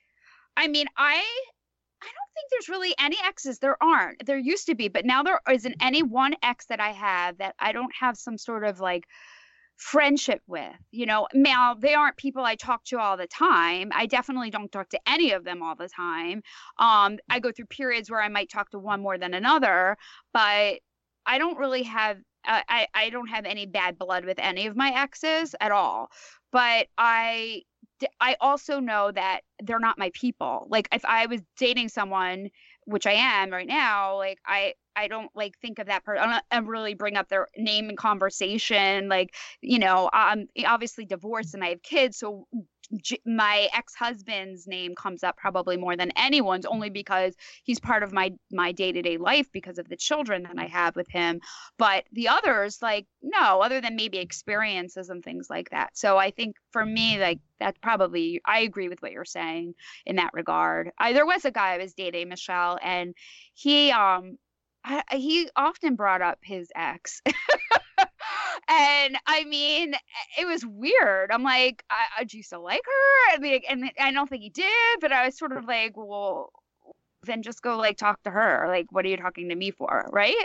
I 0.58 0.68
mean, 0.68 0.88
I, 0.98 1.24
I 2.04 2.06
don't 2.06 2.34
think 2.34 2.50
there's 2.52 2.70
really 2.70 2.94
any 3.00 3.18
exes. 3.24 3.60
There 3.60 3.82
aren't. 3.82 4.26
There 4.26 4.38
used 4.38 4.68
to 4.68 4.76
be, 4.76 4.90
but 4.90 5.06
now 5.06 5.24
there 5.24 5.40
isn't 5.50 5.76
any 5.80 6.04
one 6.04 6.36
ex 6.44 6.66
that 6.66 6.80
I 6.80 6.92
have 6.92 7.38
that 7.38 7.56
I 7.60 7.72
don't 7.72 7.94
have 8.00 8.18
some 8.18 8.38
sort 8.38 8.66
of 8.66 8.80
like 8.80 9.06
friendship 9.78 10.42
with. 10.48 10.76
You 10.92 11.06
know, 11.06 11.28
now 11.34 11.76
they 11.76 11.94
aren't 11.94 12.18
people 12.18 12.44
I 12.44 12.56
talk 12.56 12.84
to 12.86 13.00
all 13.00 13.18
the 13.18 13.28
time. 13.28 13.92
I 13.94 14.06
definitely 14.06 14.50
don't 14.50 14.72
talk 14.72 14.90
to 14.90 15.00
any 15.08 15.32
of 15.32 15.44
them 15.44 15.64
all 15.64 15.76
the 15.76 15.90
time. 15.90 16.44
Um, 16.78 17.20
I 17.30 17.40
go 17.40 17.52
through 17.52 17.66
periods 17.68 18.12
where 18.12 18.22
I 18.22 18.30
might 18.30 18.50
talk 18.50 18.70
to 18.72 18.80
one 18.80 19.02
more 19.02 19.18
than 19.18 19.34
another, 19.34 19.98
but 20.34 20.80
I 21.26 21.38
don't 21.38 21.58
really 21.58 21.84
have 21.84 22.18
uh, 22.46 22.62
I 22.68 22.88
I 22.94 23.10
don't 23.10 23.28
have 23.28 23.46
any 23.46 23.66
bad 23.66 23.98
blood 23.98 24.26
with 24.26 24.40
any 24.40 24.68
of 24.68 24.76
my 24.76 24.92
exes 24.94 25.56
at 25.62 25.72
all. 25.72 26.10
But 26.52 26.88
I 26.98 27.64
I 28.20 28.36
also 28.42 28.80
know 28.80 29.12
that 29.12 29.42
they're 29.62 29.80
not 29.80 29.98
my 29.98 30.12
people. 30.14 30.68
Like 30.70 30.88
if 30.92 31.06
I 31.06 31.26
was 31.28 31.42
dating 31.58 31.90
someone, 31.90 32.50
which 32.86 33.06
I 33.08 33.14
am 33.14 33.52
right 33.52 33.68
now, 33.68 34.18
like 34.18 34.40
I 34.46 34.74
I 34.96 35.08
don't 35.08 35.32
like 35.36 35.58
think 35.60 35.80
of 35.80 35.88
that 35.88 36.04
person. 36.04 36.40
and 36.52 36.68
really 36.68 36.94
bring 36.94 37.18
up 37.18 37.30
their 37.30 37.48
name 37.58 37.90
in 37.90 37.96
conversation. 37.96 39.10
Like 39.10 39.36
you 39.62 39.80
know, 39.80 40.10
I'm 40.14 40.48
obviously 40.66 41.06
divorced 41.06 41.54
and 41.54 41.64
I 41.64 41.70
have 41.70 41.84
kids, 41.84 42.18
so 42.18 42.48
my 43.26 43.70
ex-husband's 43.74 44.68
name 44.68 44.96
comes 44.96 45.24
up 45.24 45.38
probably 45.38 45.78
more 45.78 45.96
than 45.96 46.12
anyone's 46.16 46.66
only 46.66 46.90
because 46.90 47.36
he's 47.64 47.80
part 47.80 48.04
of 48.04 48.12
my 48.14 48.34
my 48.52 48.72
day-to-day 48.72 49.18
life 49.18 49.52
because 49.52 49.78
of 49.78 49.90
the 49.90 49.96
children 49.96 50.44
that 50.44 50.58
I 50.58 50.68
have 50.68 50.96
with 50.96 51.08
him. 51.10 51.42
But 51.78 52.06
the 52.12 52.28
others 52.30 52.82
like 52.82 53.08
no 53.22 53.62
other 53.62 53.82
than 53.82 53.96
maybe 53.96 54.18
experiences 54.20 55.10
and 55.10 55.24
things 55.24 55.48
like 55.50 55.70
that. 55.72 55.98
So 55.98 56.18
I 56.18 56.32
think 56.32 56.56
for 56.72 56.86
me 56.86 57.20
like 57.20 57.40
that's 57.60 57.80
probably 57.80 58.42
I 58.46 58.60
agree 58.60 58.90
with 58.90 59.02
what 59.02 59.12
you're 59.12 59.26
saying 59.26 59.74
in 60.06 60.18
that 60.18 60.34
regard. 60.34 60.92
I, 61.00 61.14
there 61.14 61.26
was 61.26 61.46
a 61.46 61.52
guy 61.52 61.74
I 61.74 61.78
was 61.78 61.94
dating 61.94 62.30
Michelle 62.30 62.78
and 62.82 63.16
he 63.54 63.92
um 63.92 64.38
I- 64.86 65.04
he 65.12 65.50
often 65.56 65.96
brought 65.96 66.22
up 66.22 66.40
his 66.42 66.70
ex 66.76 67.22
and 68.68 69.18
I 69.26 69.44
mean, 69.46 69.94
it 70.40 70.46
was 70.46 70.66
weird. 70.66 71.32
I'm 71.32 71.44
like, 71.44 71.84
I, 71.90 72.06
I, 72.20 72.24
do 72.24 72.38
you 72.38 72.44
still 72.44 72.64
like 72.64 72.82
her? 72.84 73.36
I 73.36 73.38
mean, 73.40 73.62
and 73.70 73.92
I 74.00 74.12
don't 74.12 74.30
think 74.30 74.44
he 74.44 74.50
did, 74.50 75.00
but 75.02 75.12
I 75.12 75.26
was 75.26 75.38
sort 75.38 75.52
of 75.52 75.66
like, 75.66 75.94
well, 75.96 76.52
then 77.24 77.42
just 77.44 77.62
go 77.62 77.78
like 77.78 77.98
talk 77.98 78.22
to 78.24 78.32
her. 78.32 78.66
Like, 78.68 78.88
what 78.92 79.06
are 79.06 79.10
you 79.10 79.18
talking 79.18 79.50
to 79.50 79.56
me 79.56 79.72
for? 79.72 80.10
Right? 80.12 80.36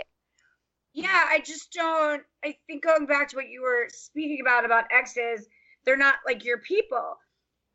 Yeah, 0.93 1.25
I 1.29 1.39
just 1.39 1.71
don't. 1.71 2.23
I 2.43 2.55
think 2.67 2.83
going 2.83 3.05
back 3.05 3.29
to 3.29 3.35
what 3.35 3.49
you 3.49 3.61
were 3.61 3.87
speaking 3.89 4.39
about 4.41 4.65
about 4.65 4.85
exes, 4.91 5.47
they're 5.85 5.97
not 5.97 6.15
like 6.25 6.43
your 6.43 6.59
people. 6.59 7.17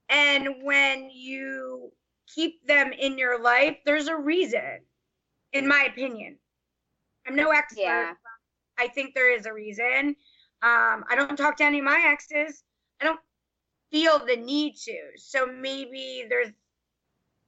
And 0.09 0.63
when 0.63 1.11
you 1.11 1.93
keep 2.35 2.67
them 2.67 2.93
in 2.93 3.17
your 3.19 3.41
life, 3.41 3.77
there's 3.87 4.09
a 4.09 4.17
reason, 4.17 4.81
in 5.53 5.67
my 5.67 5.89
opinion. 5.91 6.39
I'm 7.27 7.37
no 7.37 7.51
expert. 7.51 7.81
Yeah. 7.81 8.13
I 8.79 8.89
think 8.89 9.15
there 9.15 9.33
is 9.35 9.47
a 9.47 9.53
reason. 9.53 10.17
Um, 10.63 11.05
I 11.11 11.15
don't 11.15 11.37
talk 11.37 11.57
to 11.59 11.65
any 11.65 11.79
of 11.79 11.85
my 11.85 12.03
exes. 12.07 12.63
I 13.01 13.05
don't 13.05 13.21
feel 13.91 14.19
the 14.25 14.37
need 14.37 14.77
to. 14.85 14.99
So 15.17 15.47
maybe 15.47 16.25
there's 16.29 16.49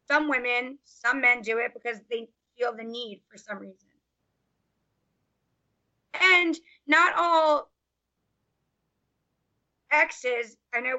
some 0.08 0.28
women, 0.28 0.78
some 0.84 1.20
men 1.20 1.42
do 1.42 1.58
it 1.58 1.72
because 1.74 1.98
they 2.10 2.28
feel 2.56 2.74
the 2.76 2.84
need 2.84 3.22
for 3.30 3.38
some 3.38 3.58
reason. 3.58 3.88
And 6.20 6.56
not 6.86 7.14
all 7.16 7.70
exes, 9.90 10.56
I 10.74 10.80
know 10.80 10.98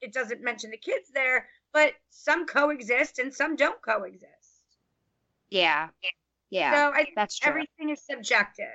it 0.00 0.12
doesn't 0.12 0.42
mention 0.42 0.70
the 0.70 0.76
kids 0.76 1.10
there, 1.12 1.48
but 1.72 1.92
some 2.10 2.46
coexist 2.46 3.18
and 3.18 3.32
some 3.32 3.56
don't 3.56 3.80
coexist. 3.82 4.26
Yeah. 5.50 5.88
Yeah. 6.50 6.72
so 6.72 6.92
I 6.92 7.04
think 7.04 7.14
that's 7.14 7.38
true. 7.38 7.50
everything 7.50 7.90
is 7.90 8.02
subjective. 8.02 8.66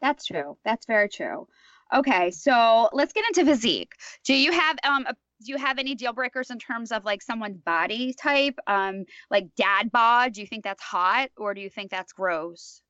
That's 0.00 0.26
true. 0.26 0.56
That's 0.64 0.86
very 0.86 1.08
true. 1.08 1.46
Okay, 1.94 2.30
so 2.30 2.88
let's 2.92 3.12
get 3.12 3.24
into 3.28 3.44
physique. 3.44 3.92
Do 4.24 4.34
you 4.34 4.52
have 4.52 4.76
um 4.84 5.06
a, 5.06 5.14
do 5.44 5.52
you 5.52 5.58
have 5.58 5.78
any 5.78 5.94
deal 5.94 6.12
breakers 6.12 6.50
in 6.50 6.58
terms 6.58 6.92
of 6.92 7.04
like 7.04 7.22
someone's 7.22 7.58
body 7.58 8.14
type? 8.14 8.58
Um, 8.66 9.04
like 9.30 9.54
dad 9.56 9.92
bod? 9.92 10.32
Do 10.32 10.40
you 10.40 10.46
think 10.46 10.64
that's 10.64 10.82
hot 10.82 11.30
or 11.36 11.54
do 11.54 11.60
you 11.60 11.70
think 11.70 11.90
that's 11.90 12.12
gross? 12.12 12.80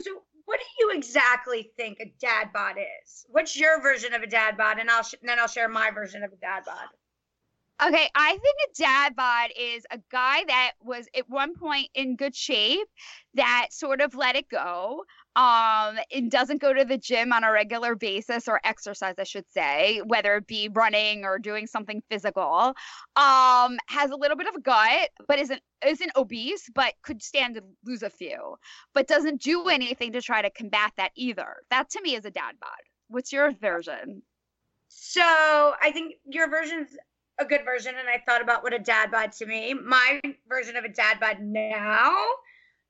so 0.00 0.10
what 0.44 0.58
do 0.58 0.66
you 0.80 0.92
exactly 0.96 1.70
think 1.76 1.98
a 2.00 2.12
dad 2.20 2.48
bod 2.52 2.76
is? 2.78 3.24
What's 3.28 3.58
your 3.58 3.80
version 3.80 4.14
of 4.14 4.22
a 4.22 4.26
dad 4.26 4.56
bod? 4.56 4.78
And 4.78 4.90
I'll 4.90 5.04
sh- 5.04 5.14
then 5.22 5.38
I'll 5.38 5.48
share 5.48 5.68
my 5.68 5.90
version 5.90 6.24
of 6.24 6.32
a 6.32 6.36
dad 6.36 6.64
bod. 6.66 6.88
Okay, 7.84 8.08
I 8.14 8.30
think 8.30 8.56
a 8.68 8.74
dad 8.80 9.16
bod 9.16 9.50
is 9.58 9.84
a 9.90 9.98
guy 10.12 10.44
that 10.46 10.72
was 10.80 11.08
at 11.16 11.28
one 11.28 11.54
point 11.56 11.88
in 11.94 12.14
good 12.14 12.36
shape 12.36 12.86
that 13.34 13.68
sort 13.72 14.00
of 14.00 14.14
let 14.14 14.36
it 14.36 14.48
go 14.48 15.04
um 15.34 15.96
and 16.14 16.30
doesn't 16.30 16.60
go 16.60 16.72
to 16.72 16.84
the 16.84 16.98
gym 16.98 17.32
on 17.32 17.42
a 17.42 17.50
regular 17.50 17.96
basis 17.96 18.46
or 18.46 18.60
exercise 18.62 19.14
I 19.18 19.24
should 19.24 19.50
say 19.50 20.00
whether 20.06 20.36
it 20.36 20.46
be 20.46 20.68
running 20.72 21.24
or 21.24 21.38
doing 21.38 21.66
something 21.66 22.02
physical. 22.08 22.74
Um 23.16 23.78
has 23.88 24.10
a 24.10 24.16
little 24.16 24.36
bit 24.36 24.46
of 24.46 24.54
a 24.54 24.60
gut 24.60 25.08
but 25.26 25.40
isn't 25.40 25.62
isn't 25.84 26.12
obese 26.14 26.68
but 26.72 26.94
could 27.02 27.20
stand 27.22 27.56
to 27.56 27.62
lose 27.84 28.04
a 28.04 28.10
few 28.10 28.56
but 28.94 29.08
doesn't 29.08 29.42
do 29.42 29.68
anything 29.68 30.12
to 30.12 30.22
try 30.22 30.40
to 30.42 30.50
combat 30.50 30.92
that 30.98 31.10
either. 31.16 31.56
That 31.70 31.90
to 31.90 32.02
me 32.02 32.14
is 32.14 32.26
a 32.26 32.30
dad 32.30 32.54
bod. 32.60 32.70
What's 33.08 33.32
your 33.32 33.50
version? 33.52 34.22
So 34.88 35.22
I 35.82 35.90
think 35.92 36.14
your 36.26 36.48
version's 36.50 36.90
a 37.42 37.48
good 37.48 37.64
version, 37.64 37.94
and 37.98 38.08
I 38.08 38.22
thought 38.24 38.40
about 38.40 38.62
what 38.62 38.72
a 38.72 38.78
dad 38.78 39.10
bod 39.10 39.32
to 39.32 39.46
me. 39.46 39.74
My 39.74 40.20
version 40.48 40.76
of 40.76 40.84
a 40.84 40.88
dad 40.88 41.18
bod 41.20 41.40
now 41.40 42.16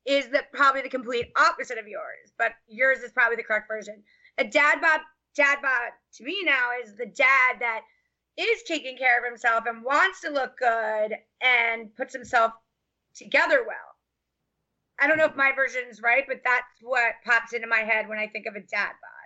is 0.04 0.28
that 0.28 0.52
probably 0.52 0.82
the 0.82 0.88
complete 0.88 1.32
opposite 1.36 1.78
of 1.78 1.88
yours, 1.88 2.32
but 2.38 2.52
yours 2.68 2.98
is 2.98 3.12
probably 3.12 3.36
the 3.36 3.42
correct 3.42 3.68
version. 3.68 4.02
A 4.38 4.44
dad 4.44 4.80
bod, 4.80 5.00
dad 5.34 5.58
bod 5.62 5.92
to 6.14 6.24
me 6.24 6.42
now 6.44 6.70
is 6.82 6.94
the 6.96 7.06
dad 7.06 7.56
that 7.60 7.80
is 8.36 8.62
taking 8.66 8.96
care 8.96 9.18
of 9.18 9.24
himself 9.24 9.64
and 9.66 9.84
wants 9.84 10.20
to 10.20 10.30
look 10.30 10.58
good 10.58 11.16
and 11.42 11.94
puts 11.96 12.14
himself 12.14 12.52
together 13.14 13.64
well. 13.66 13.76
I 15.00 15.06
don't 15.06 15.18
know 15.18 15.26
if 15.26 15.36
my 15.36 15.52
version 15.54 15.82
is 15.90 16.02
right, 16.02 16.24
but 16.28 16.42
that's 16.44 16.66
what 16.82 17.14
pops 17.24 17.52
into 17.52 17.66
my 17.66 17.80
head 17.80 18.08
when 18.08 18.18
I 18.18 18.26
think 18.28 18.46
of 18.46 18.54
a 18.54 18.60
dad 18.60 18.92
bod. 18.92 19.21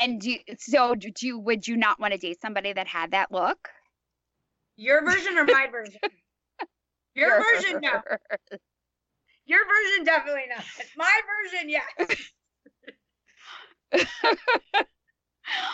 And 0.00 0.20
do 0.20 0.36
so 0.58 0.94
do 0.94 1.10
you 1.20 1.38
would 1.38 1.66
you 1.66 1.76
not 1.76 1.98
want 2.00 2.12
to 2.12 2.18
date 2.18 2.40
somebody 2.40 2.72
that 2.72 2.86
had 2.86 3.10
that 3.10 3.32
look 3.32 3.68
Your 4.76 5.04
version 5.04 5.36
or 5.36 5.44
my 5.44 5.66
version? 5.70 6.00
Your 7.14 7.42
version, 7.42 7.80
no. 7.82 8.00
Your 9.44 9.60
version, 9.66 10.04
definitely 10.04 10.44
not. 10.48 10.64
My 10.96 11.20
version, 11.26 11.68
yes. 11.68 12.28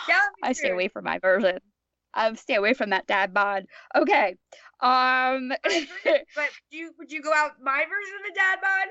Yeah, 0.07 0.19
I 0.41 0.53
stay 0.53 0.69
away 0.69 0.87
from 0.87 1.03
my 1.03 1.19
version. 1.19 1.59
I 2.13 2.33
stay 2.35 2.55
away 2.55 2.73
from 2.73 2.91
that 2.91 3.07
dad 3.07 3.33
bod. 3.33 3.65
Okay. 3.93 4.37
Um, 4.79 5.49
but 5.49 5.61
do 6.71 6.77
you 6.77 6.91
would 6.97 7.11
you 7.11 7.21
go 7.21 7.33
out 7.33 7.61
my 7.61 7.83
version 7.83 8.15
of 8.15 8.23
the 8.25 8.33
dad 8.33 8.59
bod? 8.61 8.87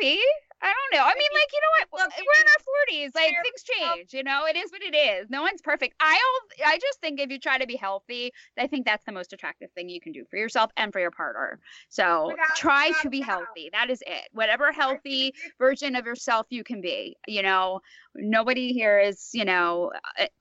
Maybe. 0.00 0.20
I 0.60 0.66
don't 0.66 0.98
know. 0.98 1.04
I 1.04 1.14
mean, 1.14 1.28
like, 1.34 1.48
you 1.52 1.60
know 1.60 1.86
what? 1.90 2.10
We're 2.18 2.40
in 2.40 2.48
our 2.48 2.64
forties. 2.64 3.12
Like, 3.14 3.32
things 3.44 3.62
change. 3.62 4.12
You 4.12 4.24
know, 4.24 4.44
it 4.46 4.56
is 4.56 4.72
what 4.72 4.82
it 4.82 4.96
is. 4.96 5.30
No 5.30 5.42
one's 5.42 5.62
perfect. 5.62 5.94
I 6.00 6.20
I 6.66 6.78
just 6.78 7.00
think 7.00 7.20
if 7.20 7.30
you 7.30 7.38
try 7.38 7.58
to 7.58 7.66
be 7.66 7.76
healthy, 7.76 8.32
I 8.58 8.66
think 8.66 8.84
that's 8.84 9.04
the 9.04 9.12
most 9.12 9.32
attractive 9.32 9.70
thing 9.72 9.88
you 9.88 10.00
can 10.00 10.10
do 10.12 10.24
for 10.28 10.36
yourself 10.36 10.72
and 10.76 10.92
for 10.92 10.98
your 10.98 11.12
partner. 11.12 11.60
So 11.88 12.26
without, 12.26 12.56
try 12.56 12.88
without 12.88 13.02
to 13.02 13.08
be 13.08 13.20
healthy. 13.20 13.70
That 13.72 13.88
is 13.88 14.02
it. 14.06 14.28
Whatever 14.32 14.72
healthy 14.72 15.32
version 15.58 15.94
of 15.94 16.04
yourself 16.06 16.46
you 16.50 16.64
can 16.64 16.80
be. 16.80 17.16
You 17.28 17.42
know, 17.42 17.80
nobody 18.16 18.72
here 18.72 18.98
is, 18.98 19.30
you 19.32 19.44
know, 19.44 19.92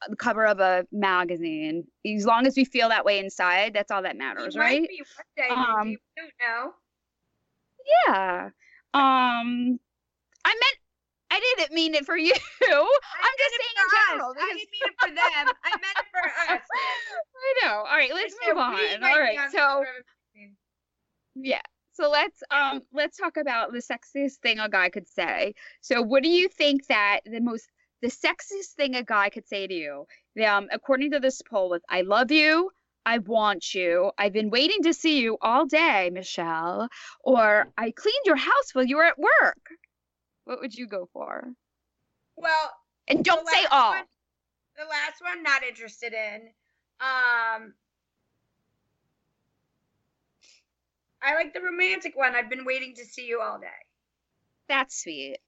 the 0.09 0.15
cover 0.15 0.47
of 0.47 0.59
a 0.59 0.85
magazine. 0.91 1.83
As 2.07 2.25
long 2.25 2.47
as 2.47 2.55
we 2.55 2.65
feel 2.65 2.89
that 2.89 3.05
way 3.05 3.19
inside, 3.19 3.73
that's 3.75 3.91
all 3.91 4.01
that 4.01 4.17
matters, 4.17 4.57
right? 4.57 4.87
Be 4.87 5.03
one 5.15 5.47
day, 5.47 5.53
um, 5.53 5.89
you 5.89 5.97
don't 6.17 6.31
know. 6.41 6.73
Yeah. 8.07 8.49
Um, 8.93 9.79
I 10.47 10.53
meant 10.53 10.77
I 11.29 11.41
didn't 11.41 11.75
mean 11.75 11.93
it 11.93 12.05
for 12.05 12.15
you. 12.15 12.31
I'm 12.33 12.39
just 12.39 13.55
saying 13.59 13.77
in 13.77 13.89
general. 14.07 14.33
Because... 14.33 14.49
I 14.49 14.53
didn't 14.53 14.71
mean 14.71 14.81
it 14.85 14.95
for 14.97 15.09
them. 15.09 15.55
I 15.65 15.69
meant 15.71 15.97
it 15.97 16.05
for 16.11 16.25
us. 16.53 16.61
I 17.35 17.65
know. 17.65 17.73
All 17.79 17.97
right, 17.97 18.13
let's 18.13 18.33
move 18.47 18.57
on. 18.57 19.03
All 19.03 19.19
right, 19.19 19.37
so 19.51 19.83
yeah. 21.35 21.61
So 21.93 22.09
let's 22.09 22.41
um 22.49 22.81
let's 22.93 23.17
talk 23.17 23.37
about 23.37 23.73
the 23.73 23.79
sexiest 23.79 24.35
thing 24.35 24.59
a 24.59 24.69
guy 24.69 24.89
could 24.89 25.09
say. 25.09 25.53
So 25.81 26.01
what 26.01 26.23
do 26.23 26.29
you 26.29 26.47
think 26.47 26.87
that 26.87 27.21
the 27.25 27.41
most 27.41 27.67
the 28.01 28.07
sexiest 28.07 28.75
thing 28.77 28.95
a 28.95 29.03
guy 29.03 29.29
could 29.29 29.47
say 29.47 29.67
to 29.67 29.73
you? 29.73 30.05
Um, 30.45 30.69
according 30.71 31.11
to 31.11 31.19
this 31.19 31.41
poll, 31.41 31.69
was 31.71 31.81
"I 31.89 32.01
love 32.01 32.31
you," 32.31 32.69
I 33.05 33.17
want 33.17 33.73
you. 33.73 34.11
I've 34.17 34.33
been 34.33 34.49
waiting 34.49 34.83
to 34.83 34.93
see 34.93 35.19
you 35.19 35.37
all 35.41 35.65
day, 35.65 36.09
Michelle. 36.13 36.87
Or 37.21 37.67
I 37.77 37.91
cleaned 37.91 38.25
your 38.25 38.35
house 38.35 38.73
while 38.73 38.85
you 38.85 38.97
were 38.97 39.05
at 39.05 39.19
work. 39.19 39.71
What 40.47 40.61
would 40.61 40.73
you 40.73 40.87
go 40.87 41.09
for? 41.11 41.43
Well, 42.37 42.71
and 43.09 43.21
don't 43.21 43.45
say 43.49 43.65
all. 43.69 43.91
One, 43.91 44.05
the 44.77 44.85
last 44.85 45.21
one, 45.21 45.43
not 45.43 45.61
interested 45.61 46.13
in. 46.13 46.43
Um, 47.01 47.73
I 51.21 51.35
like 51.35 51.53
the 51.53 51.59
romantic 51.59 52.15
one. 52.15 52.33
I've 52.33 52.49
been 52.49 52.63
waiting 52.63 52.95
to 52.95 53.03
see 53.03 53.27
you 53.27 53.41
all 53.41 53.59
day. 53.59 53.67
That's 54.69 55.03
sweet. 55.03 55.39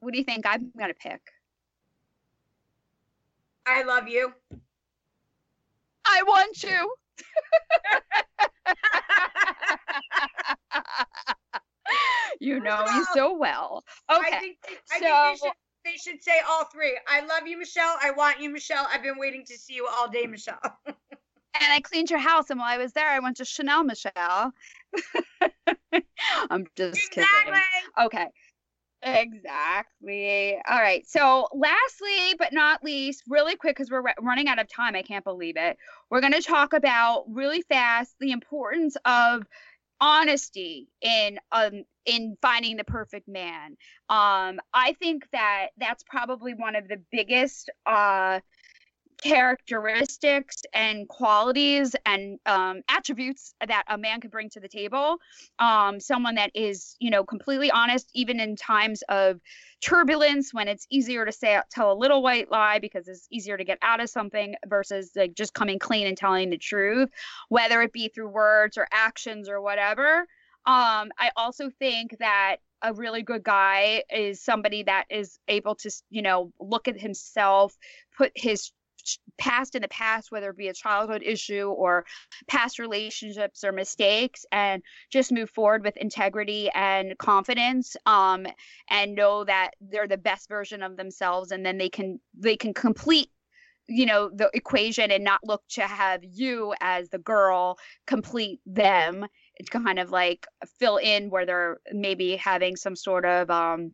What 0.00 0.12
do 0.12 0.18
you 0.18 0.24
think 0.24 0.46
I'm 0.46 0.72
gonna 0.76 0.92
pick? 0.92 1.20
I 3.66 3.84
love 3.84 4.08
you. 4.08 4.32
I 6.04 6.24
want 6.24 6.60
you. 6.64 6.92
you 12.40 12.60
know 12.60 12.84
me 12.84 13.04
so 13.14 13.36
well. 13.36 13.84
Okay. 14.10 14.36
I 14.36 14.40
think, 14.40 14.56
I 14.92 14.98
so, 14.98 15.00
think 15.00 15.04
they, 15.04 15.46
should, 15.46 15.52
they 15.84 16.12
should 16.12 16.22
say 16.22 16.40
all 16.48 16.64
three. 16.64 16.98
I 17.08 17.20
love 17.20 17.46
you, 17.46 17.58
Michelle. 17.58 17.96
I 18.02 18.10
want 18.10 18.40
you, 18.40 18.50
Michelle. 18.50 18.86
I've 18.92 19.02
been 19.02 19.18
waiting 19.18 19.44
to 19.46 19.58
see 19.58 19.74
you 19.74 19.86
all 19.86 20.08
day, 20.08 20.26
Michelle. 20.26 20.60
and 20.86 20.94
I 21.60 21.80
cleaned 21.80 22.10
your 22.10 22.18
house, 22.18 22.50
and 22.50 22.58
while 22.58 22.72
I 22.72 22.78
was 22.78 22.92
there, 22.92 23.08
I 23.08 23.18
went 23.18 23.38
to 23.38 23.44
Chanel, 23.44 23.84
Michelle. 23.84 24.52
I'm 26.50 26.66
just 26.76 26.98
exactly. 27.08 27.52
kidding. 27.52 28.06
Okay. 28.06 28.26
Exactly. 29.02 30.58
All 30.68 30.80
right. 30.80 31.06
So, 31.06 31.46
lastly, 31.54 32.34
but 32.38 32.52
not 32.52 32.82
least, 32.82 33.22
really 33.28 33.54
quick, 33.54 33.76
because 33.76 33.90
we're 33.90 34.02
running 34.20 34.48
out 34.48 34.58
of 34.58 34.68
time. 34.68 34.96
I 34.96 35.02
can't 35.02 35.24
believe 35.24 35.56
it. 35.56 35.76
We're 36.10 36.20
going 36.20 36.32
to 36.32 36.42
talk 36.42 36.72
about 36.72 37.24
really 37.28 37.62
fast 37.62 38.16
the 38.18 38.32
importance 38.32 38.96
of 39.04 39.44
honesty 40.00 40.88
in 41.00 41.38
um 41.52 41.84
in 42.04 42.36
finding 42.42 42.76
the 42.76 42.84
perfect 42.84 43.28
man. 43.28 43.76
Um 44.08 44.60
i 44.74 44.94
think 45.00 45.24
that 45.32 45.68
that's 45.78 46.04
probably 46.04 46.54
one 46.54 46.76
of 46.76 46.88
the 46.88 47.02
biggest 47.10 47.70
uh 47.86 48.40
characteristics 49.22 50.62
and 50.72 51.08
qualities 51.08 51.96
and 52.04 52.38
um, 52.46 52.82
attributes 52.88 53.54
that 53.66 53.84
a 53.88 53.96
man 53.96 54.20
can 54.20 54.30
bring 54.30 54.50
to 54.50 54.60
the 54.60 54.68
table. 54.68 55.16
Um, 55.58 56.00
someone 56.00 56.34
that 56.36 56.50
is, 56.54 56.96
you 56.98 57.10
know, 57.10 57.24
completely 57.24 57.70
honest, 57.70 58.10
even 58.14 58.40
in 58.40 58.56
times 58.56 59.02
of 59.08 59.40
turbulence 59.80 60.52
when 60.52 60.68
it's 60.68 60.86
easier 60.90 61.24
to 61.24 61.32
say 61.32 61.60
tell 61.70 61.92
a 61.92 61.94
little 61.94 62.22
white 62.22 62.50
lie 62.50 62.78
because 62.78 63.08
it's 63.08 63.26
easier 63.30 63.56
to 63.56 63.64
get 63.64 63.78
out 63.82 64.00
of 64.00 64.10
something 64.10 64.54
versus 64.66 65.10
like 65.16 65.34
just 65.34 65.54
coming 65.54 65.78
clean 65.78 66.06
and 66.06 66.16
telling 66.16 66.50
the 66.50 66.58
truth, 66.58 67.08
whether 67.48 67.82
it 67.82 67.92
be 67.92 68.08
through 68.08 68.28
words 68.28 68.76
or 68.76 68.86
actions 68.92 69.48
or 69.48 69.60
whatever. 69.60 70.26
Um, 70.66 71.12
I 71.18 71.30
also 71.36 71.70
think 71.78 72.16
that 72.18 72.56
a 72.82 72.92
really 72.92 73.22
good 73.22 73.42
guy 73.42 74.02
is 74.10 74.42
somebody 74.42 74.82
that 74.82 75.04
is 75.10 75.38
able 75.48 75.74
to, 75.76 75.90
you 76.10 76.22
know, 76.22 76.52
look 76.60 76.88
at 76.88 77.00
himself, 77.00 77.76
put 78.16 78.32
his 78.34 78.70
past 79.38 79.74
in 79.74 79.82
the 79.82 79.88
past, 79.88 80.30
whether 80.30 80.50
it 80.50 80.56
be 80.56 80.68
a 80.68 80.74
childhood 80.74 81.22
issue 81.24 81.68
or 81.68 82.04
past 82.46 82.78
relationships 82.78 83.64
or 83.64 83.72
mistakes, 83.72 84.44
and 84.52 84.82
just 85.10 85.32
move 85.32 85.50
forward 85.50 85.84
with 85.84 85.96
integrity 85.96 86.70
and 86.74 87.16
confidence, 87.18 87.96
um, 88.06 88.46
and 88.90 89.14
know 89.14 89.44
that 89.44 89.70
they're 89.80 90.08
the 90.08 90.16
best 90.16 90.48
version 90.48 90.82
of 90.82 90.96
themselves, 90.96 91.50
and 91.52 91.64
then 91.64 91.78
they 91.78 91.88
can 91.88 92.20
they 92.38 92.56
can 92.56 92.74
complete 92.74 93.30
you 93.88 94.06
know 94.06 94.30
the 94.34 94.50
equation 94.54 95.10
and 95.10 95.22
not 95.24 95.40
look 95.44 95.62
to 95.68 95.82
have 95.82 96.20
you 96.22 96.74
as 96.80 97.08
the 97.10 97.18
girl 97.18 97.78
complete 98.06 98.60
them. 98.66 99.26
It's 99.56 99.70
kind 99.70 99.98
of 99.98 100.10
like 100.10 100.46
fill 100.78 100.96
in 100.96 101.30
where 101.30 101.46
they're 101.46 101.78
maybe 101.92 102.36
having 102.36 102.76
some 102.76 102.96
sort 102.96 103.24
of 103.24 103.50
um 103.50 103.92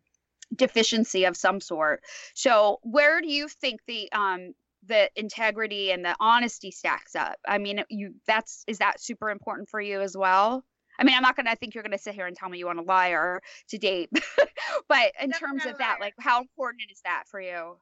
deficiency 0.55 1.25
of 1.25 1.37
some 1.37 1.59
sort. 1.59 2.01
So 2.33 2.79
where 2.83 3.21
do 3.21 3.31
you 3.31 3.47
think 3.47 3.81
the 3.87 4.11
um 4.11 4.53
the 4.87 5.09
integrity 5.15 5.91
and 5.91 6.03
the 6.03 6.15
honesty 6.19 6.71
stacks 6.71 7.15
up. 7.15 7.37
I 7.47 7.57
mean, 7.57 7.83
you 7.89 8.15
that's 8.27 8.63
is 8.67 8.79
that 8.79 9.01
super 9.01 9.29
important 9.29 9.69
for 9.69 9.81
you 9.81 10.01
as 10.01 10.17
well? 10.17 10.63
I 10.99 11.03
mean, 11.03 11.15
I'm 11.15 11.23
not 11.23 11.35
gonna 11.35 11.49
I 11.49 11.55
think 11.55 11.73
you're 11.73 11.83
gonna 11.83 11.97
sit 11.97 12.15
here 12.15 12.27
and 12.27 12.35
tell 12.35 12.49
me 12.49 12.57
you 12.57 12.65
want 12.65 12.79
a 12.79 12.83
liar 12.83 13.41
to 13.69 13.77
date, 13.77 14.09
but 14.89 15.11
in 15.21 15.31
terms 15.31 15.65
of 15.65 15.77
that, 15.77 15.97
like 15.99 16.13
how 16.19 16.41
important 16.41 16.83
is 16.91 17.01
that 17.05 17.23
for 17.27 17.41
you? 17.41 17.77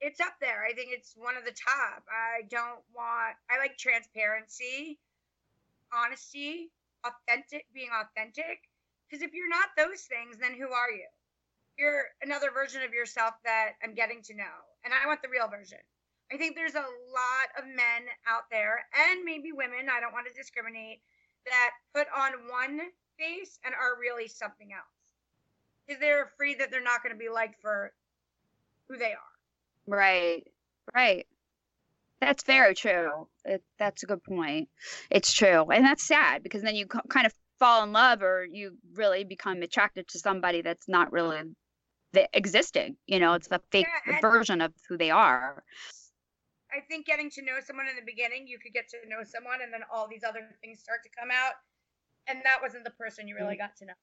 It's 0.00 0.20
up 0.20 0.34
there. 0.40 0.64
I 0.68 0.74
think 0.74 0.90
it's 0.92 1.14
one 1.16 1.36
of 1.36 1.44
the 1.44 1.50
top. 1.50 2.04
I 2.08 2.42
don't 2.48 2.80
want 2.94 3.36
I 3.50 3.58
like 3.58 3.76
transparency, 3.78 4.98
honesty, 5.92 6.70
authentic 7.04 7.66
being 7.74 7.90
authentic. 7.90 8.60
Because 9.08 9.22
if 9.22 9.32
you're 9.32 9.48
not 9.48 9.68
those 9.76 10.02
things, 10.02 10.36
then 10.38 10.52
who 10.52 10.70
are 10.70 10.90
you? 10.90 11.08
You're 11.78 12.04
another 12.22 12.50
version 12.50 12.82
of 12.82 12.92
yourself 12.92 13.32
that 13.44 13.72
I'm 13.82 13.94
getting 13.94 14.20
to 14.24 14.34
know 14.34 14.67
and 14.88 14.96
I 14.96 15.06
want 15.06 15.20
the 15.20 15.28
real 15.28 15.48
version. 15.48 15.78
I 16.32 16.38
think 16.38 16.56
there's 16.56 16.74
a 16.74 16.88
lot 17.12 17.48
of 17.58 17.66
men 17.66 18.08
out 18.26 18.48
there 18.50 18.84
and 18.96 19.22
maybe 19.22 19.52
women, 19.52 19.92
I 19.92 20.00
don't 20.00 20.12
want 20.12 20.26
to 20.26 20.32
discriminate, 20.32 21.00
that 21.44 21.70
put 21.94 22.06
on 22.16 22.32
one 22.48 22.80
face 23.18 23.58
and 23.64 23.74
are 23.74 24.00
really 24.00 24.28
something 24.28 24.72
else. 24.72 24.88
Because 25.86 26.00
they're 26.00 26.24
afraid 26.24 26.60
that 26.60 26.70
they're 26.70 26.82
not 26.82 27.02
going 27.02 27.14
to 27.14 27.18
be 27.18 27.28
liked 27.28 27.60
for 27.60 27.92
who 28.88 28.96
they 28.96 29.12
are. 29.12 29.36
Right, 29.86 30.44
right. 30.94 31.26
That's 32.20 32.42
very 32.42 32.74
true. 32.74 33.28
It, 33.44 33.62
that's 33.78 34.02
a 34.02 34.06
good 34.06 34.24
point. 34.24 34.70
It's 35.10 35.32
true. 35.32 35.66
And 35.70 35.84
that's 35.84 36.06
sad 36.06 36.42
because 36.42 36.62
then 36.62 36.76
you 36.76 36.86
kind 36.86 37.26
of 37.26 37.32
fall 37.58 37.84
in 37.84 37.92
love 37.92 38.22
or 38.22 38.44
you 38.44 38.76
really 38.94 39.24
become 39.24 39.60
attracted 39.62 40.08
to 40.08 40.18
somebody 40.18 40.62
that's 40.62 40.88
not 40.88 41.12
really 41.12 41.42
the 42.12 42.28
existing. 42.32 42.96
You 43.06 43.18
know, 43.18 43.34
it's 43.34 43.48
the 43.48 43.60
fake 43.70 43.86
yeah, 44.06 44.20
version 44.20 44.60
of 44.60 44.72
who 44.88 44.96
they 44.96 45.10
are. 45.10 45.62
I 46.70 46.80
think 46.80 47.06
getting 47.06 47.30
to 47.30 47.42
know 47.42 47.58
someone 47.64 47.88
in 47.88 47.96
the 47.96 48.02
beginning, 48.04 48.46
you 48.46 48.58
could 48.58 48.72
get 48.72 48.88
to 48.90 48.96
know 49.08 49.24
someone, 49.24 49.60
and 49.62 49.72
then 49.72 49.80
all 49.92 50.06
these 50.08 50.22
other 50.22 50.40
things 50.62 50.80
start 50.80 51.00
to 51.04 51.10
come 51.18 51.30
out, 51.30 51.54
and 52.26 52.40
that 52.44 52.58
wasn't 52.62 52.84
the 52.84 52.90
person 52.90 53.26
you 53.26 53.36
really 53.36 53.54
mm. 53.54 53.58
got 53.58 53.76
to 53.78 53.86
know. 53.86 53.94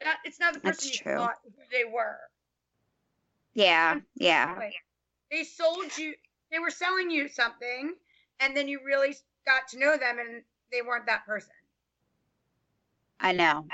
That 0.00 0.18
it's 0.24 0.38
not 0.38 0.54
the 0.54 0.60
person 0.60 0.88
That's 0.88 0.98
you 0.98 1.02
true. 1.02 1.16
thought 1.16 1.36
who 1.44 1.62
they 1.72 1.84
were. 1.84 2.18
Yeah, 3.54 4.00
yeah. 4.14 4.58
They 5.30 5.42
sold 5.42 5.96
you. 5.96 6.14
They 6.52 6.58
were 6.58 6.70
selling 6.70 7.10
you 7.10 7.28
something, 7.28 7.94
and 8.40 8.56
then 8.56 8.68
you 8.68 8.80
really 8.84 9.16
got 9.46 9.68
to 9.68 9.78
know 9.78 9.96
them, 9.96 10.18
and 10.18 10.42
they 10.70 10.82
weren't 10.82 11.06
that 11.06 11.26
person. 11.26 11.50
I 13.18 13.32
know. 13.32 13.66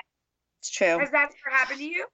It's 0.61 0.71
true. 0.71 0.99
Has 0.99 1.11
that 1.11 1.31
ever 1.45 1.57
happened 1.57 1.81
to 1.81 1.85
you? 1.85 2.07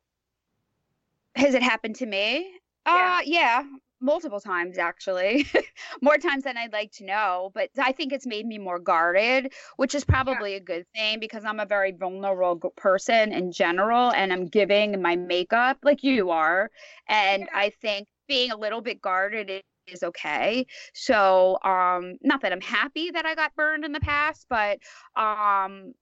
Has 1.39 1.55
it 1.55 1.63
happened 1.63 1.95
to 1.97 2.07
me? 2.07 2.51
Yeah. 2.85 3.19
Uh, 3.19 3.23
yeah, 3.25 3.63
multiple 4.01 4.41
times 4.41 4.77
actually. 4.77 5.47
more 6.03 6.19
times 6.19 6.45
than 6.45 6.57
I'd 6.57 6.73
like 6.73 6.91
to 6.93 7.05
know, 7.05 7.51
but 7.55 7.71
I 7.79 7.93
think 7.93 8.13
it's 8.13 8.27
made 8.27 8.45
me 8.45 8.59
more 8.59 8.81
guarded, 8.81 9.53
which 9.77 9.95
is 9.95 10.05
probably 10.05 10.53
yeah. 10.53 10.57
a 10.57 10.61
good 10.61 10.87
thing 10.95 11.21
because 11.21 11.45
I'm 11.45 11.61
a 11.61 11.67
very 11.67 11.93
vulnerable 11.93 12.73
person 12.77 13.33
in 13.33 13.53
general 13.53 14.11
and 14.13 14.33
I'm 14.33 14.47
giving 14.47 15.01
my 15.01 15.15
makeup 15.15 15.79
like 15.85 16.03
you 16.03 16.31
are. 16.31 16.71
And 17.09 17.43
yeah. 17.43 17.49
I 17.55 17.71
think 17.81 18.09
being 18.27 18.51
a 18.51 18.57
little 18.57 18.81
bit 18.81 19.01
guarded 19.01 19.63
is 19.87 20.03
okay. 20.03 20.67
So, 20.93 21.59
um, 21.65 22.17
not 22.23 22.43
that 22.43 22.53
I'm 22.53 22.61
happy 22.61 23.11
that 23.13 23.25
I 23.27 23.35
got 23.35 23.55
burned 23.55 23.85
in 23.85 23.93
the 23.93 24.01
past, 24.01 24.47
but 24.51 24.79
um, 25.17 25.95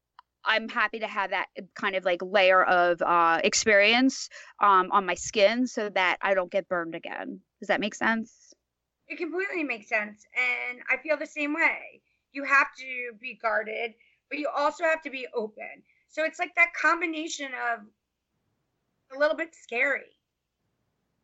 I'm 0.47 0.69
happy 0.69 1.01
to 1.01 1.07
have 1.07 1.31
that 1.31 1.49
kind 1.75 1.97
of 1.97 2.05
like 2.05 2.23
layer 2.23 2.63
of 2.65 3.03
uh, 3.03 3.41
experience 3.45 4.29
um, 4.61 4.91
on 4.93 5.05
my 5.05 5.15
skin 5.15 5.67
so 5.67 5.89
that 5.91 6.19
I 6.23 6.35
don't 6.35 6.51
get 6.51 6.69
burned 6.69 6.95
again. 6.95 7.41
Does 7.61 7.69
that 7.69 7.81
make 7.81 7.95
sense? 7.95 8.55
It 9.09 9.19
completely 9.19 9.65
makes 9.65 9.89
sense. 9.89 10.25
And 10.35 10.81
I 10.91 10.97
feel 11.03 11.17
the 11.17 11.27
same 11.27 11.55
way. 11.55 12.01
You 12.33 12.45
have 12.45 12.69
to 12.79 13.13
be 13.21 13.39
guarded, 13.41 13.95
but 14.29 14.39
you 14.39 14.49
also 14.55 14.85
have 14.85 15.03
to 15.03 15.11
be 15.11 15.27
open. 15.35 15.83
So 16.09 16.25
it's 16.25 16.39
like 16.39 16.55
that 16.55 16.73
combination 16.81 17.51
of 17.73 17.81
a 19.15 19.19
little 19.19 19.37
bit 19.37 19.55
scary. 19.55 20.16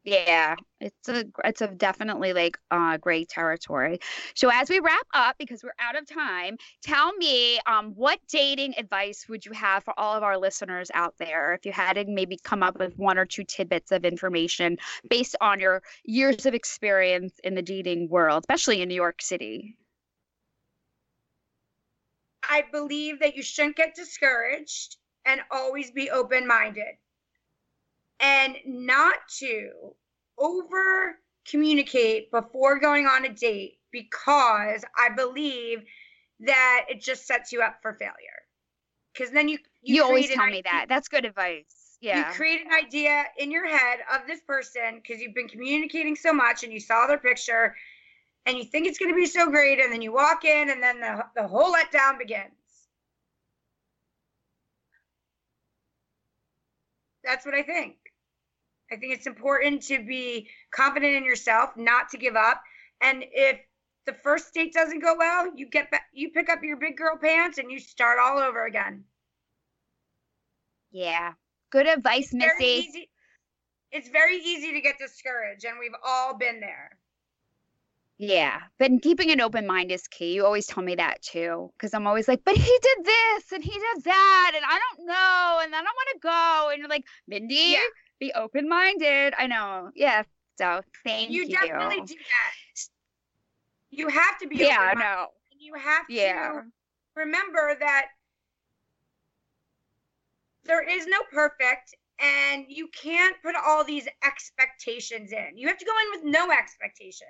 Yeah, 0.05 0.57
it's 0.81 1.09
a 1.09 1.25
it's 1.45 1.61
a 1.61 1.69
definitely 1.69 2.33
like 2.33 2.59
uh 2.73 2.97
great 2.97 3.29
territory. 3.29 4.01
So 4.35 4.51
as 4.53 4.69
we 4.69 4.81
wrap 4.81 5.07
up 5.15 5.37
because 5.39 5.63
we're 5.63 5.75
out 5.79 5.97
of 5.97 6.09
time, 6.09 6.57
tell 6.83 7.13
me 7.15 7.61
um 7.67 7.93
what 7.95 8.19
dating 8.29 8.75
advice 8.79 9.27
would 9.29 9.47
you 9.47 9.53
have 9.53 9.85
for 9.85 9.95
all 9.99 10.17
of 10.17 10.25
our 10.25 10.39
listeners 10.39 10.91
out 10.95 11.15
there 11.19 11.55
if 11.55 11.65
you 11.65 11.71
had 11.73 11.93
to 11.95 12.05
maybe 12.07 12.37
come 12.43 12.65
up 12.65 12.81
with 12.81 12.99
one 12.99 13.17
or 13.17 13.25
two 13.27 13.45
tidbits 13.45 13.93
of 13.93 14.05
information 14.05 14.77
based 15.09 15.37
on 15.41 15.61
your 15.61 15.83
years 16.05 16.47
of 16.47 16.55
experience 16.55 17.39
in 17.45 17.55
the 17.55 17.63
dating 17.63 18.09
world, 18.09 18.43
especially 18.43 18.83
in 18.83 18.89
New 18.89 18.97
York 18.97 19.23
City. 19.23 19.77
I 22.49 22.63
believe 22.63 23.21
that 23.21 23.37
you 23.37 23.43
shouldn't 23.43 23.77
get 23.77 23.95
discouraged 23.95 24.97
and 25.25 25.41
always 25.51 25.91
be 25.91 26.11
open-minded 26.11 26.97
and 28.23 28.57
not 28.65 29.17
to 29.41 29.71
over 30.39 31.19
communicate 31.47 32.31
before 32.31 32.79
going 32.79 33.07
on 33.07 33.25
a 33.25 33.29
date 33.29 33.79
because 33.91 34.85
I 34.97 35.11
believe 35.15 35.83
that 36.41 36.87
it 36.89 37.03
just 37.03 37.27
sets 37.27 37.53
you 37.53 37.61
up 37.61 37.77
for 37.83 37.93
failure. 37.95 38.15
Because 39.13 39.31
then 39.33 39.49
you 39.49 39.59
you, 39.83 39.97
you 39.97 40.05
always 40.05 40.31
tell 40.31 40.47
me 40.47 40.63
that. 40.65 40.87
That's 40.89 41.09
good 41.09 41.25
advice. 41.25 41.99
Yeah. 42.01 42.29
You 42.29 42.35
create 42.35 42.65
an 42.65 42.73
idea 42.73 43.25
in 43.39 43.51
your 43.51 43.69
head 43.69 43.99
of 44.13 44.27
this 44.27 44.41
person 44.41 45.01
because 45.03 45.21
you've 45.21 45.35
been 45.35 45.49
communicating 45.49 46.17
so 46.17 46.33
much 46.33 46.65
and 46.65 46.73
you 46.73 46.81
saw 46.81 47.07
their 47.07 47.19
picture 47.19 47.77
and 48.47 48.57
you 48.57 48.65
think 48.65 48.87
it's 48.87 48.99
going 48.99 49.13
to 49.13 49.17
be 49.17 49.27
so 49.27 49.51
great 49.51 49.79
and 49.79 49.93
then 49.93 50.03
you 50.03 50.13
walk 50.13 50.45
in 50.45 50.71
and 50.71 50.83
then 50.83 51.01
the, 51.01 51.25
the 51.37 51.47
whole 51.47 51.73
letdown 51.73 52.19
begins. 52.19 52.51
That's 57.23 57.47
what 57.47 57.55
I 57.55 57.63
think. 57.63 57.97
I 58.93 58.97
think 58.97 59.15
it's 59.15 59.27
important 59.27 59.83
to 59.85 60.05
be 60.05 60.49
confident 60.71 61.17
in 61.17 61.25
yourself, 61.25 61.71
not 61.77 62.11
to 62.11 62.19
give 62.19 62.37
up. 62.37 62.63
And 63.01 63.25
if 63.33 63.59
the 64.05 64.13
first 64.13 64.53
date 64.53 64.75
doesn't 64.75 65.01
go 65.01 65.15
well, 65.17 65.51
you 65.57 65.69
get 65.69 65.91
back, 65.91 66.05
you 66.13 66.31
pick 66.31 66.51
up 66.51 66.63
your 66.63 66.77
big 66.77 66.99
girl 66.99 67.17
pants 67.17 67.57
and 67.57 67.71
you 67.71 67.81
start 67.81 68.19
all 68.21 68.39
over 68.39 68.67
again. 68.67 69.05
Yeah. 70.91 71.33
Good 71.71 71.87
advice, 71.87 72.35
Missy. 72.35 72.51
Very 72.59 73.09
it's 73.93 74.09
very 74.09 74.37
easy 74.37 74.73
to 74.73 74.81
get 74.81 74.99
discouraged, 74.99 75.67
and 75.67 75.79
we've 75.79 75.93
all 76.07 76.37
been 76.37 76.61
there. 76.61 76.99
Yeah, 78.19 78.61
but 78.79 78.91
keeping 79.03 79.31
an 79.31 79.41
open 79.41 79.67
mind 79.67 79.91
is 79.91 80.07
key. 80.09 80.33
You 80.33 80.47
always 80.47 80.67
tell 80.67 80.83
me 80.83 80.95
that 80.95 81.21
too, 81.21 81.71
because 81.77 81.93
I'm 81.93 82.07
always 82.07 82.27
like, 82.27 82.41
but 82.45 82.57
he 82.57 82.79
did 82.83 83.05
this 83.05 83.53
and 83.53 83.63
he 83.63 83.71
did 83.71 84.05
that, 84.05 84.53
and 84.55 84.65
I 84.65 84.79
don't 84.79 85.07
know, 85.07 85.61
and 85.63 85.75
I 85.75 85.83
don't 85.83 85.85
want 85.85 86.09
to 86.13 86.19
go. 86.23 86.69
And 86.71 86.79
you're 86.79 86.89
like, 86.89 87.05
Mindie, 87.29 87.73
yeah 87.73 87.81
be 88.23 88.33
open 88.35 88.69
minded. 88.69 89.35
I 89.37 89.49
know. 89.49 89.91
Yeah. 89.97 90.23
So 90.57 90.81
thank 91.05 91.31
you. 91.31 91.43
You 91.43 91.49
definitely 91.49 92.03
do 92.07 92.15
that. 92.15 92.81
You 93.91 94.09
have 94.09 94.39
to 94.39 94.47
be. 94.47 94.57
Yeah, 94.59 94.79
I 94.79 94.95
know. 94.95 95.27
You 95.59 95.75
have 95.75 96.05
yeah. 96.09 96.53
to 96.53 96.63
remember 97.17 97.77
that 97.81 98.07
there 100.65 100.89
is 100.89 101.07
no 101.07 101.19
perfect 101.33 101.97
and 102.21 102.65
you 102.69 102.89
can't 102.89 103.35
put 103.43 103.57
all 103.57 103.83
these 103.83 104.07
expectations 104.25 105.33
in. 105.33 105.57
You 105.59 105.67
have 105.67 105.79
to 105.79 105.85
go 105.85 105.93
in 105.93 106.23
with 106.23 106.33
no 106.33 106.53
expectation. 106.53 107.27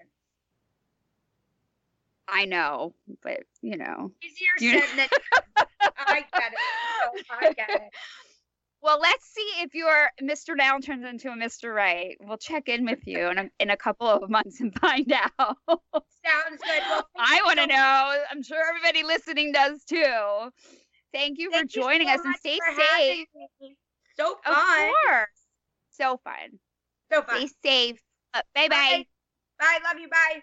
I 2.29 2.45
know, 2.45 2.95
but 3.23 3.41
you 3.63 3.79
know. 3.79 4.13
Easier 4.23 4.81
said 4.81 4.97
than 4.97 5.09
I 5.97 6.25
get 6.33 6.53
it. 6.53 7.27
I 7.31 7.53
get 7.55 7.71
it. 7.71 7.91
Well, 8.83 8.99
let's 9.01 9.25
see 9.33 9.49
if 9.61 9.75
your 9.75 10.11
Mr. 10.21 10.57
Now 10.57 10.79
turns 10.81 11.05
into 11.05 11.29
a 11.29 11.37
Mr. 11.37 11.73
Right. 11.73 12.17
We'll 12.21 12.37
check 12.37 12.69
in 12.69 12.85
with 12.85 13.07
you 13.07 13.29
in 13.29 13.39
a, 13.39 13.51
in 13.61 13.71
a 13.71 13.77
couple 13.77 14.09
of 14.09 14.29
months 14.29 14.61
and 14.61 14.75
find 14.81 15.13
out. 15.13 15.57
Sounds 15.69 16.61
good. 16.61 16.83
Well, 16.89 17.07
I 17.17 17.41
want 17.45 17.59
to 17.59 17.63
so 17.63 17.77
know. 17.77 18.23
I'm 18.31 18.43
sure 18.43 18.59
everybody 18.69 19.05
listening 19.05 19.53
does 19.53 19.85
too. 19.85 20.51
Thank 21.13 21.39
you 21.39 21.51
Thank 21.51 21.71
for 21.71 21.81
joining 21.81 22.09
so 22.09 22.15
us 22.15 22.21
and 22.25 22.35
stay 22.37 22.59
safe. 22.77 23.29
So 24.17 24.37
fun. 24.45 24.55
Of 24.55 24.95
course. 25.07 25.29
So 25.91 26.21
fun. 26.25 26.59
So 27.13 27.23
fun. 27.23 27.49
Stay 27.49 27.53
safe. 27.65 28.01
Uh, 28.35 28.43
bye 28.55 28.69
bye. 28.69 29.07
Bye. 29.61 29.79
Love 29.85 30.01
you. 30.01 30.09
Bye. 30.09 30.43